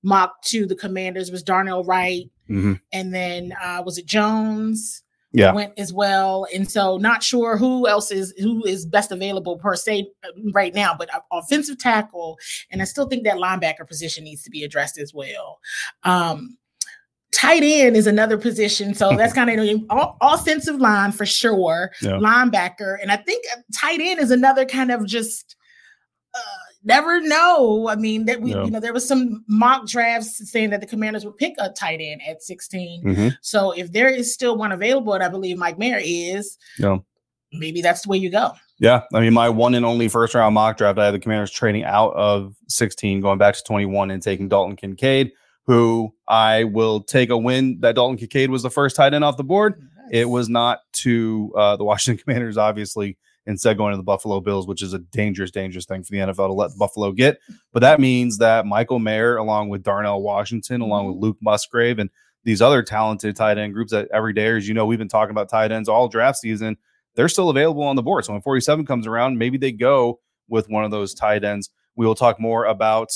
mocked 0.03 0.47
to 0.49 0.65
the 0.65 0.75
Commanders 0.75 1.31
was 1.31 1.43
Darnell 1.43 1.83
Wright, 1.83 2.29
Mhm. 2.49 2.79
and 2.91 3.13
then 3.13 3.53
uh, 3.63 3.81
was 3.85 3.97
it 3.97 4.05
Jones? 4.05 5.03
Yeah. 5.33 5.53
went 5.53 5.71
as 5.79 5.93
well. 5.93 6.45
And 6.53 6.69
so, 6.69 6.97
not 6.97 7.23
sure 7.23 7.55
who 7.55 7.87
else 7.87 8.11
is 8.11 8.33
who 8.37 8.65
is 8.65 8.85
best 8.85 9.13
available 9.13 9.57
per 9.57 9.77
se 9.77 10.09
uh, 10.25 10.27
right 10.51 10.75
now, 10.75 10.93
but 10.93 11.07
uh, 11.15 11.21
offensive 11.31 11.77
tackle, 11.79 12.37
and 12.69 12.81
I 12.81 12.83
still 12.83 13.05
think 13.07 13.23
that 13.23 13.37
linebacker 13.37 13.87
position 13.87 14.25
needs 14.25 14.43
to 14.43 14.49
be 14.49 14.65
addressed 14.65 14.97
as 14.99 15.13
well. 15.13 15.61
Um, 16.03 16.57
tight 17.31 17.63
end 17.63 17.95
is 17.97 18.07
another 18.07 18.37
position, 18.37 18.93
so 18.93 19.09
that's 19.17 19.33
kind 19.33 19.49
of 19.49 19.81
o- 19.89 20.15
offensive 20.21 20.75
line 20.79 21.11
for 21.11 21.25
sure 21.25 21.91
Yeah. 22.01 22.11
linebacker, 22.13 22.97
and 23.01 23.11
I 23.11 23.17
think 23.17 23.45
tight 23.75 23.99
end 24.01 24.19
is 24.19 24.31
another 24.31 24.65
kind 24.65 24.91
of 24.91 25.05
just 25.05 25.55
uh, 26.33 26.39
never 26.83 27.19
know. 27.21 27.87
I 27.89 27.95
mean, 27.95 28.25
that 28.25 28.41
we 28.41 28.51
Yeah. 28.53 28.63
you 28.65 28.71
know 28.71 28.79
there 28.79 28.93
was 28.93 29.07
some 29.07 29.43
mock 29.47 29.87
drafts 29.87 30.49
saying 30.51 30.69
that 30.69 30.79
the 30.81 30.87
Commanders 30.87 31.25
would 31.25 31.37
pick 31.37 31.53
a 31.59 31.69
tight 31.69 31.99
end 32.01 32.21
at 32.27 32.41
16. 32.41 33.03
Mhm. 33.03 33.37
So 33.41 33.71
if 33.71 33.91
there 33.91 34.07
is 34.09 34.33
still 34.33 34.57
one 34.57 34.71
available, 34.71 35.13
and 35.13 35.23
I 35.23 35.27
believe 35.29 35.57
Mike 35.57 35.77
Mayer 35.77 35.99
is, 36.01 36.57
Yeah. 36.79 36.97
maybe 37.51 37.81
that's 37.81 38.01
the 38.03 38.09
way 38.09 38.17
you 38.17 38.29
go. 38.29 38.51
Yeah, 38.79 39.01
I 39.13 39.19
mean, 39.19 39.33
my 39.33 39.47
one 39.49 39.75
and 39.75 39.85
only 39.85 40.07
first 40.07 40.33
round 40.33 40.55
mock 40.55 40.77
draft, 40.77 40.97
I 40.97 41.05
had 41.05 41.13
the 41.13 41.19
Commanders 41.19 41.51
trading 41.51 41.83
out 41.83 42.13
of 42.15 42.55
16, 42.67 43.19
going 43.21 43.37
back 43.37 43.53
to 43.55 43.63
21, 43.63 44.09
and 44.09 44.23
taking 44.23 44.47
Dalton 44.49 44.75
Kincaid, 44.75 45.33
who 45.67 46.13
I 46.27 46.65
will 46.65 47.01
take 47.01 47.29
a 47.29 47.37
win. 47.37 47.79
That 47.81 47.95
Dalton 47.95 48.17
Kincaid 48.17 48.49
was 48.49 48.63
the 48.63 48.69
first 48.69 48.95
tight 48.95 49.13
end 49.13 49.23
off 49.23 49.37
the 49.37 49.43
board. 49.43 49.81
It 50.11 50.29
was 50.29 50.49
not 50.49 50.79
to 50.93 51.53
uh, 51.55 51.75
the 51.77 51.83
Washington 51.83 52.23
Commanders, 52.25 52.57
obviously. 52.57 53.17
Instead, 53.47 53.75
going 53.75 53.91
to 53.91 53.97
the 53.97 54.03
Buffalo 54.03 54.39
Bills, 54.39 54.67
which 54.67 54.83
is 54.83 54.93
a 54.93 54.99
dangerous, 54.99 55.49
dangerous 55.49 55.85
thing 55.85 56.03
for 56.03 56.11
the 56.11 56.19
NFL 56.19 56.47
to 56.47 56.53
let 56.53 56.77
Buffalo 56.77 57.11
get. 57.11 57.39
But 57.73 57.79
that 57.79 57.99
means 57.99 58.37
that 58.37 58.67
Michael 58.67 58.99
Mayer, 58.99 59.37
along 59.37 59.69
with 59.69 59.81
Darnell 59.81 60.21
Washington, 60.21 60.81
along 60.81 61.07
with 61.07 61.17
Luke 61.17 61.37
Musgrave, 61.41 61.97
and 61.97 62.11
these 62.43 62.61
other 62.61 62.83
talented 62.83 63.35
tight 63.35 63.57
end 63.57 63.73
groups 63.73 63.91
that 63.91 64.09
every 64.13 64.33
day, 64.33 64.45
as 64.55 64.67
you 64.67 64.75
know, 64.75 64.85
we've 64.85 64.99
been 64.99 65.07
talking 65.07 65.31
about 65.31 65.49
tight 65.49 65.71
ends 65.71 65.89
all 65.89 66.07
draft 66.07 66.37
season 66.37 66.77
they're 67.15 67.29
still 67.29 67.49
available 67.49 67.83
on 67.83 67.95
the 67.95 68.03
board. 68.03 68.25
So 68.25 68.33
when 68.33 68.41
47 68.41 68.85
comes 68.85 69.07
around, 69.07 69.37
maybe 69.37 69.57
they 69.57 69.71
go 69.71 70.19
with 70.47 70.69
one 70.69 70.83
of 70.83 70.91
those 70.91 71.13
tight 71.13 71.43
ends. 71.43 71.69
We 71.95 72.05
will 72.05 72.15
talk 72.15 72.39
more 72.39 72.65
about 72.65 73.09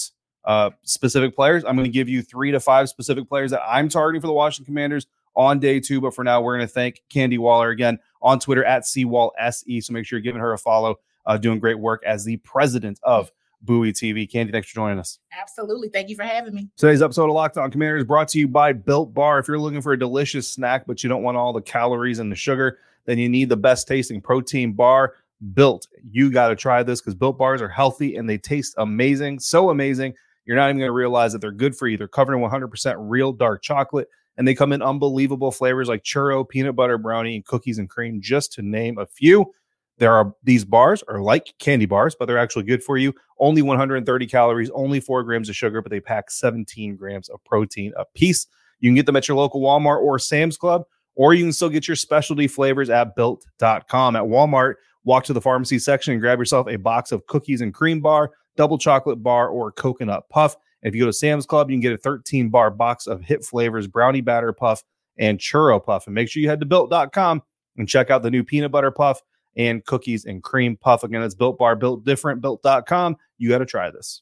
uh, 0.45 0.69
specific 0.83 1.35
players. 1.35 1.63
I'm 1.65 1.75
going 1.75 1.85
to 1.85 1.91
give 1.91 2.07
you 2.07 2.21
three 2.21 2.51
to 2.51 2.59
five 2.59 2.89
specific 2.89 3.27
players 3.27 3.51
that 3.51 3.61
I'm 3.67 3.89
targeting 3.89 4.21
for 4.21 4.27
the 4.27 4.33
Washington 4.33 4.65
Commanders 4.65 5.07
on 5.35 5.59
day 5.59 5.79
two. 5.79 5.99
But 5.99 6.13
for 6.13 6.23
now, 6.23 6.41
we're 6.41 6.55
going 6.55 6.67
to 6.67 6.73
thank 6.73 7.01
Candi 7.09 7.37
Waller 7.37 7.69
again 7.69 7.99
on 8.21 8.39
Twitter 8.39 8.63
at 8.63 8.83
CWallSE. 8.83 9.83
So 9.83 9.93
make 9.93 10.05
sure 10.05 10.17
you're 10.17 10.23
giving 10.23 10.41
her 10.41 10.53
a 10.53 10.57
follow, 10.57 10.95
uh, 11.25 11.37
doing 11.37 11.59
great 11.59 11.79
work 11.79 12.03
as 12.05 12.23
the 12.23 12.37
president 12.37 12.99
of 13.03 13.31
Bowie 13.61 13.93
TV. 13.93 14.29
Candi, 14.29 14.51
thanks 14.51 14.69
for 14.69 14.75
joining 14.75 14.99
us. 14.99 15.19
Absolutely. 15.39 15.89
Thank 15.89 16.09
you 16.09 16.15
for 16.15 16.23
having 16.23 16.53
me. 16.53 16.69
Today's 16.77 17.01
episode 17.01 17.25
of 17.25 17.31
Locked 17.31 17.57
On 17.57 17.71
Commanders 17.71 18.01
is 18.01 18.07
brought 18.07 18.27
to 18.29 18.39
you 18.39 18.47
by 18.47 18.73
Built 18.73 19.13
Bar. 19.13 19.39
If 19.39 19.47
you're 19.47 19.59
looking 19.59 19.81
for 19.81 19.93
a 19.93 19.99
delicious 19.99 20.51
snack, 20.51 20.85
but 20.85 21.03
you 21.03 21.09
don't 21.09 21.23
want 21.23 21.37
all 21.37 21.53
the 21.53 21.61
calories 21.61 22.19
and 22.19 22.31
the 22.31 22.35
sugar, 22.35 22.77
then 23.05 23.17
you 23.17 23.29
need 23.29 23.49
the 23.49 23.57
best 23.57 23.87
tasting 23.87 24.21
protein 24.21 24.73
bar. 24.73 25.15
Built. 25.53 25.87
You 26.09 26.31
got 26.31 26.47
to 26.47 26.55
try 26.55 26.81
this 26.81 27.01
because 27.01 27.13
Built 27.13 27.37
Bars 27.37 27.61
are 27.61 27.67
healthy 27.67 28.15
and 28.15 28.27
they 28.27 28.37
taste 28.37 28.73
amazing. 28.77 29.39
So 29.39 29.69
amazing. 29.69 30.13
You're 30.45 30.55
not 30.55 30.69
even 30.69 30.77
going 30.77 30.89
to 30.89 30.93
realize 30.93 31.33
that 31.33 31.39
they're 31.39 31.51
good 31.51 31.75
for 31.75 31.87
you. 31.87 31.97
They're 31.97 32.07
covered 32.07 32.35
in 32.35 32.41
100% 32.41 32.95
real 32.99 33.31
dark 33.31 33.61
chocolate 33.61 34.07
and 34.37 34.47
they 34.47 34.55
come 34.55 34.73
in 34.73 34.81
unbelievable 34.81 35.51
flavors 35.51 35.87
like 35.87 36.03
churro, 36.03 36.47
peanut 36.47 36.75
butter 36.75 36.97
brownie, 36.97 37.35
and 37.35 37.45
cookies 37.45 37.77
and 37.77 37.89
cream, 37.89 38.19
just 38.21 38.51
to 38.53 38.61
name 38.61 38.97
a 38.97 39.05
few. 39.05 39.53
There 39.97 40.13
are 40.13 40.33
these 40.43 40.65
bars 40.65 41.03
are 41.07 41.21
like 41.21 41.53
candy 41.57 41.85
bars, 41.85 42.15
but 42.19 42.25
they're 42.25 42.37
actually 42.37 42.63
good 42.63 42.83
for 42.83 42.97
you. 42.97 43.13
Only 43.39 43.61
130 43.61 44.27
calories, 44.27 44.69
only 44.71 44.99
four 44.99 45.23
grams 45.23 45.47
of 45.47 45.55
sugar, 45.55 45.81
but 45.81 45.89
they 45.89 46.01
pack 46.01 46.29
17 46.29 46.97
grams 46.97 47.29
of 47.29 47.41
protein 47.45 47.93
a 47.97 48.03
piece. 48.13 48.47
You 48.81 48.89
can 48.89 48.95
get 48.95 49.05
them 49.05 49.15
at 49.15 49.27
your 49.27 49.37
local 49.37 49.61
Walmart 49.61 50.01
or 50.01 50.19
Sam's 50.19 50.57
Club, 50.57 50.83
or 51.15 51.33
you 51.33 51.45
can 51.45 51.53
still 51.53 51.69
get 51.69 51.87
your 51.87 51.95
specialty 51.95 52.47
flavors 52.47 52.89
at 52.89 53.15
built.com. 53.15 54.17
At 54.17 54.23
Walmart, 54.23 54.75
walk 55.05 55.23
to 55.25 55.33
the 55.33 55.39
pharmacy 55.39 55.79
section 55.79 56.11
and 56.11 56.21
grab 56.21 56.39
yourself 56.39 56.67
a 56.67 56.75
box 56.75 57.13
of 57.13 57.25
cookies 57.27 57.61
and 57.61 57.73
cream 57.73 58.01
bar, 58.01 58.31
double 58.57 58.77
chocolate 58.77 59.21
bar, 59.21 59.49
or 59.49 59.71
coconut 59.71 60.29
puff. 60.29 60.55
If 60.81 60.93
you 60.93 61.01
go 61.01 61.07
to 61.07 61.13
Sam's 61.13 61.45
Club, 61.45 61.69
you 61.69 61.75
can 61.75 61.81
get 61.81 61.93
a 61.93 61.97
13 61.97 62.49
bar 62.49 62.69
box 62.69 63.07
of 63.07 63.21
hit 63.21 63.43
flavors, 63.43 63.87
brownie 63.87 64.21
batter 64.21 64.53
puff, 64.53 64.83
and 65.17 65.39
churro 65.39 65.83
puff. 65.83 66.07
And 66.07 66.13
make 66.13 66.29
sure 66.29 66.41
you 66.41 66.49
head 66.49 66.59
to 66.59 66.65
built.com 66.65 67.41
and 67.77 67.89
check 67.89 68.11
out 68.11 68.23
the 68.23 68.31
new 68.31 68.43
peanut 68.43 68.71
butter 68.71 68.91
puff 68.91 69.21
and 69.57 69.83
cookies 69.85 70.25
and 70.25 70.43
cream 70.43 70.77
puff. 70.77 71.03
Again, 71.03 71.23
it's 71.23 71.35
built 71.35 71.57
bar, 71.57 71.75
built 71.75 72.03
different, 72.03 72.41
built.com. 72.41 73.17
You 73.37 73.49
got 73.49 73.59
to 73.59 73.65
try 73.65 73.89
this. 73.89 74.21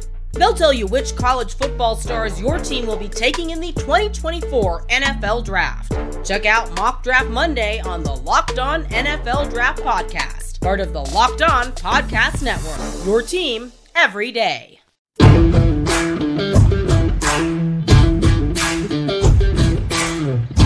They'll 0.33 0.53
tell 0.53 0.71
you 0.71 0.87
which 0.87 1.15
college 1.15 1.55
football 1.55 1.95
stars 1.95 2.39
your 2.39 2.57
team 2.57 2.85
will 2.85 2.97
be 2.97 3.09
taking 3.09 3.49
in 3.49 3.59
the 3.59 3.73
2024 3.73 4.85
NFL 4.87 5.43
Draft. 5.43 5.93
Check 6.25 6.45
out 6.45 6.73
Mock 6.77 7.03
Draft 7.03 7.29
Monday 7.29 7.79
on 7.81 8.03
the 8.03 8.13
Locked 8.13 8.57
On 8.57 8.85
NFL 8.85 9.49
Draft 9.49 9.81
Podcast, 9.83 10.61
part 10.61 10.79
of 10.79 10.93
the 10.93 11.01
Locked 11.01 11.41
On 11.41 11.71
Podcast 11.73 12.43
Network. 12.43 13.05
Your 13.05 13.21
team 13.21 13.71
every 13.95 14.31
day. 14.31 14.79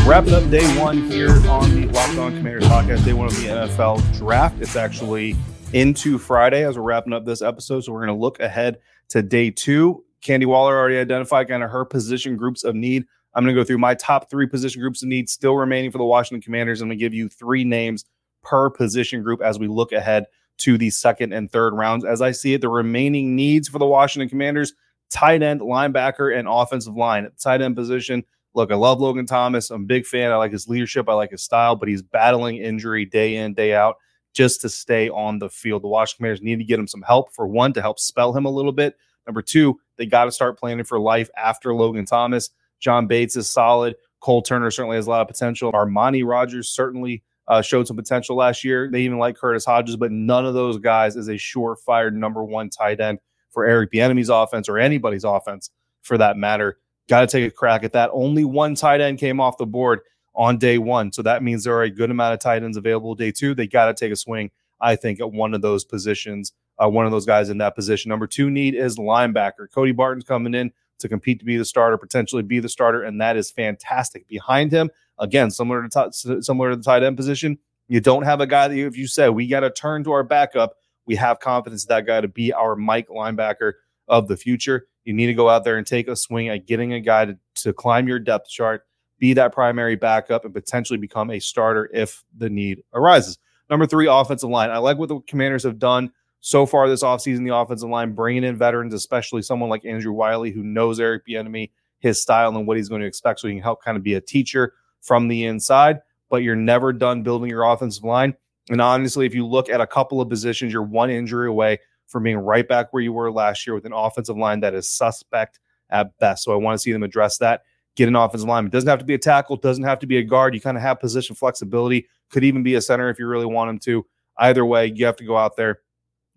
Wrapping 0.05 0.35
up 0.35 0.47
day 0.51 0.79
one 0.79 1.09
here 1.09 1.31
on 1.49 1.73
the 1.73 1.87
Locked 1.91 2.19
On 2.19 2.37
Commanders 2.37 2.65
podcast, 2.65 3.03
day 3.03 3.13
one 3.13 3.25
of 3.25 3.35
the 3.37 3.47
NFL 3.47 4.15
Draft. 4.15 4.61
It's 4.61 4.75
actually 4.75 5.35
into 5.73 6.19
Friday 6.19 6.63
as 6.63 6.77
we're 6.77 6.83
wrapping 6.83 7.11
up 7.11 7.25
this 7.25 7.41
episode. 7.41 7.83
So 7.83 7.91
we're 7.91 8.05
going 8.05 8.15
to 8.15 8.21
look 8.21 8.39
ahead 8.39 8.77
to 9.09 9.21
day 9.21 9.51
two. 9.51 10.03
Candi 10.21 10.45
Waller 10.45 10.77
already 10.77 10.97
identified 10.97 11.47
kind 11.47 11.63
of 11.63 11.69
her 11.69 11.85
position 11.85 12.35
groups 12.35 12.63
of 12.63 12.75
need. 12.75 13.05
I'm 13.33 13.43
going 13.43 13.53
to 13.53 13.61
go 13.61 13.65
through 13.65 13.77
my 13.77 13.95
top 13.95 14.29
three 14.29 14.47
position 14.47 14.81
groups 14.81 15.03
of 15.03 15.09
need 15.09 15.29
still 15.29 15.55
remaining 15.55 15.91
for 15.91 15.97
the 15.97 16.05
Washington 16.05 16.41
Commanders. 16.41 16.81
I'm 16.81 16.87
going 16.87 16.97
to 16.97 17.03
give 17.03 17.13
you 17.13 17.29
three 17.29 17.63
names 17.63 18.05
per 18.43 18.69
position 18.69 19.21
group 19.21 19.41
as 19.41 19.59
we 19.59 19.67
look 19.67 19.91
ahead 19.91 20.25
to 20.57 20.77
the 20.77 20.89
second 20.89 21.33
and 21.33 21.51
third 21.51 21.73
rounds. 21.73 22.05
As 22.05 22.21
I 22.21 22.31
see 22.31 22.53
it, 22.53 22.61
the 22.61 22.69
remaining 22.69 23.35
needs 23.35 23.67
for 23.67 23.77
the 23.77 23.85
Washington 23.85 24.29
Commanders 24.29 24.73
tight 25.09 25.43
end, 25.43 25.61
linebacker, 25.61 26.37
and 26.37 26.47
offensive 26.49 26.95
line. 26.95 27.29
Tight 27.37 27.61
end 27.61 27.75
position, 27.75 28.23
look, 28.53 28.71
I 28.71 28.75
love 28.75 28.99
Logan 28.99 29.25
Thomas. 29.25 29.69
I'm 29.69 29.83
a 29.83 29.85
big 29.85 30.05
fan. 30.05 30.31
I 30.31 30.35
like 30.37 30.51
his 30.51 30.67
leadership, 30.67 31.09
I 31.09 31.13
like 31.13 31.31
his 31.31 31.43
style, 31.43 31.75
but 31.75 31.89
he's 31.89 32.01
battling 32.01 32.57
injury 32.57 33.05
day 33.05 33.35
in, 33.35 33.53
day 33.53 33.75
out 33.75 33.97
just 34.35 34.61
to 34.61 34.69
stay 34.69 35.09
on 35.09 35.39
the 35.39 35.49
field. 35.49 35.81
The 35.81 35.87
Washington 35.87 36.17
Commanders 36.17 36.41
need 36.43 36.57
to 36.57 36.65
get 36.65 36.77
him 36.77 36.87
some 36.87 37.01
help 37.01 37.33
for 37.33 37.47
one 37.47 37.73
to 37.73 37.81
help 37.81 37.99
spell 37.99 38.33
him 38.33 38.45
a 38.45 38.51
little 38.51 38.73
bit. 38.73 38.95
Number 39.25 39.41
two, 39.41 39.79
they 39.97 40.05
got 40.05 40.25
to 40.25 40.31
start 40.31 40.59
planning 40.59 40.83
for 40.83 40.99
life 40.99 41.29
after 41.35 41.73
Logan 41.73 42.05
Thomas. 42.05 42.51
John 42.79 43.07
Bates 43.07 43.35
is 43.35 43.49
solid. 43.49 43.95
Cole 44.19 44.41
Turner 44.41 44.69
certainly 44.69 44.97
has 44.97 45.07
a 45.07 45.09
lot 45.09 45.21
of 45.21 45.27
potential. 45.27 45.71
Armani 45.71 46.25
Rogers 46.25 46.69
certainly 46.69 47.23
uh, 47.47 47.61
showed 47.61 47.87
some 47.87 47.95
potential 47.95 48.35
last 48.35 48.63
year. 48.63 48.89
They 48.91 49.01
even 49.01 49.19
like 49.19 49.37
Curtis 49.37 49.65
Hodges, 49.65 49.95
but 49.95 50.11
none 50.11 50.45
of 50.45 50.53
those 50.53 50.77
guys 50.77 51.15
is 51.15 51.27
a 51.27 51.35
surefire 51.35 52.11
number 52.11 52.43
one 52.43 52.69
tight 52.69 52.99
end 52.99 53.19
for 53.51 53.65
Eric 53.65 53.91
Bieniemy's 53.91 54.29
offense 54.29 54.67
or 54.67 54.77
anybody's 54.77 55.23
offense 55.23 55.71
for 56.01 56.17
that 56.17 56.37
matter. 56.37 56.77
Got 57.07 57.21
to 57.21 57.27
take 57.27 57.47
a 57.47 57.55
crack 57.55 57.83
at 57.83 57.93
that. 57.93 58.09
Only 58.13 58.43
one 58.43 58.75
tight 58.75 58.99
end 58.99 59.19
came 59.19 59.39
off 59.39 59.57
the 59.57 59.65
board 59.65 60.01
on 60.35 60.57
day 60.57 60.77
one. 60.77 61.11
So 61.11 61.21
that 61.21 61.43
means 61.43 61.63
there 61.63 61.75
are 61.75 61.83
a 61.83 61.89
good 61.89 62.11
amount 62.11 62.33
of 62.33 62.39
tight 62.39 62.63
ends 62.63 62.77
available 62.77 63.15
day 63.15 63.31
two. 63.31 63.55
They 63.55 63.67
got 63.67 63.85
to 63.85 63.93
take 63.93 64.11
a 64.11 64.15
swing, 64.15 64.51
I 64.81 64.95
think, 64.95 65.19
at 65.19 65.31
one 65.31 65.53
of 65.53 65.61
those 65.61 65.83
positions, 65.83 66.53
uh, 66.77 66.89
one 66.89 67.05
of 67.05 67.11
those 67.11 67.25
guys 67.25 67.49
in 67.49 67.57
that 67.59 67.75
position. 67.75 68.09
Number 68.09 68.27
two 68.27 68.49
need 68.49 68.75
is 68.75 68.97
linebacker. 68.97 69.71
Cody 69.73 69.91
Barton's 69.91 70.25
coming 70.25 70.53
in 70.53 70.71
to 70.99 71.09
compete 71.09 71.39
to 71.39 71.45
be 71.45 71.57
the 71.57 71.65
starter, 71.65 71.97
potentially 71.97 72.43
be 72.43 72.59
the 72.59 72.69
starter, 72.69 73.03
and 73.03 73.19
that 73.21 73.37
is 73.37 73.51
fantastic. 73.51 74.27
Behind 74.27 74.71
him, 74.71 74.89
again, 75.19 75.51
similar 75.51 75.87
to 75.87 76.11
t- 76.11 76.41
similar 76.41 76.71
to 76.71 76.75
the 76.75 76.83
tight 76.83 77.03
end 77.03 77.17
position, 77.17 77.57
you 77.87 77.99
don't 77.99 78.23
have 78.23 78.41
a 78.41 78.47
guy 78.47 78.67
that 78.67 78.75
you, 78.75 78.87
if 78.87 78.97
you 78.97 79.07
say 79.07 79.29
we 79.29 79.47
got 79.47 79.61
to 79.61 79.71
turn 79.71 80.03
to 80.03 80.11
our 80.11 80.23
backup, 80.23 80.75
we 81.05 81.15
have 81.15 81.39
confidence 81.39 81.85
that 81.85 82.05
guy 82.05 82.21
to 82.21 82.27
be 82.27 82.51
our 82.51 82.75
Mike 82.75 83.09
linebacker 83.09 83.73
of 84.07 84.27
the 84.27 84.37
future. 84.37 84.87
You 85.03 85.13
need 85.13 85.27
to 85.27 85.33
go 85.33 85.49
out 85.49 85.63
there 85.63 85.77
and 85.77 85.85
take 85.85 86.07
a 86.07 86.15
swing 86.15 86.49
at 86.49 86.65
getting 86.65 86.93
a 86.93 86.99
guy 86.99 87.25
to, 87.25 87.37
to 87.55 87.73
climb 87.73 88.07
your 88.07 88.19
depth 88.19 88.49
chart 88.49 88.83
be 89.19 89.33
that 89.33 89.53
primary 89.53 89.95
backup 89.95 90.45
and 90.45 90.53
potentially 90.53 90.97
become 90.97 91.31
a 91.31 91.39
starter 91.39 91.89
if 91.93 92.23
the 92.37 92.49
need 92.49 92.83
arises. 92.93 93.37
Number 93.69 93.85
three, 93.85 94.07
offensive 94.07 94.49
line. 94.49 94.69
I 94.69 94.77
like 94.77 94.97
what 94.97 95.09
the 95.09 95.19
commanders 95.21 95.63
have 95.63 95.79
done 95.79 96.11
so 96.41 96.65
far 96.65 96.87
this 96.87 97.03
offseason, 97.03 97.43
the 97.43 97.55
offensive 97.55 97.89
line, 97.89 98.13
bringing 98.13 98.43
in 98.43 98.55
veterans, 98.55 98.93
especially 98.93 99.41
someone 99.41 99.69
like 99.69 99.85
Andrew 99.85 100.11
Wylie, 100.11 100.51
who 100.51 100.63
knows 100.63 100.99
Eric 100.99 101.25
Bieniemy, 101.27 101.71
his 101.99 102.21
style, 102.21 102.55
and 102.55 102.67
what 102.67 102.77
he's 102.77 102.89
going 102.89 103.01
to 103.01 103.07
expect, 103.07 103.39
so 103.39 103.47
he 103.47 103.55
can 103.55 103.63
help 103.63 103.83
kind 103.83 103.97
of 103.97 104.03
be 104.03 104.13
a 104.13 104.21
teacher 104.21 104.73
from 105.01 105.27
the 105.27 105.45
inside. 105.45 106.01
But 106.29 106.43
you're 106.43 106.55
never 106.55 106.93
done 106.93 107.23
building 107.23 107.49
your 107.49 107.63
offensive 107.63 108.03
line. 108.03 108.35
And 108.69 108.81
honestly, 108.81 109.25
if 109.25 109.33
you 109.33 109.45
look 109.45 109.69
at 109.69 109.81
a 109.81 109.87
couple 109.87 110.21
of 110.21 110.29
positions, 110.29 110.73
you're 110.73 110.83
one 110.83 111.09
injury 111.09 111.47
away 111.47 111.79
from 112.07 112.23
being 112.23 112.37
right 112.37 112.67
back 112.67 112.91
where 112.91 113.01
you 113.01 113.13
were 113.13 113.31
last 113.31 113.65
year 113.65 113.73
with 113.73 113.85
an 113.85 113.93
offensive 113.93 114.37
line 114.37 114.59
that 114.59 114.73
is 114.75 114.89
suspect 114.89 115.59
at 115.89 116.17
best. 116.19 116.43
So 116.43 116.53
I 116.53 116.57
want 116.57 116.75
to 116.75 116.79
see 116.79 116.91
them 116.91 117.03
address 117.03 117.37
that 117.39 117.63
get 117.95 118.07
an 118.07 118.15
offensive 118.15 118.47
lineman. 118.47 118.71
Doesn't 118.71 118.89
have 118.89 118.99
to 118.99 119.05
be 119.05 119.13
a 119.13 119.19
tackle, 119.19 119.55
doesn't 119.57 119.83
have 119.83 119.99
to 119.99 120.07
be 120.07 120.17
a 120.17 120.23
guard. 120.23 120.53
You 120.53 120.61
kind 120.61 120.77
of 120.77 120.83
have 120.83 120.99
position 120.99 121.35
flexibility. 121.35 122.07
Could 122.29 122.43
even 122.43 122.63
be 122.63 122.75
a 122.75 122.81
center 122.81 123.09
if 123.09 123.19
you 123.19 123.27
really 123.27 123.45
want 123.45 123.69
him 123.69 123.79
to. 123.79 124.05
Either 124.37 124.65
way, 124.65 124.91
you 124.93 125.05
have 125.05 125.15
to 125.17 125.25
go 125.25 125.37
out 125.37 125.55
there 125.55 125.79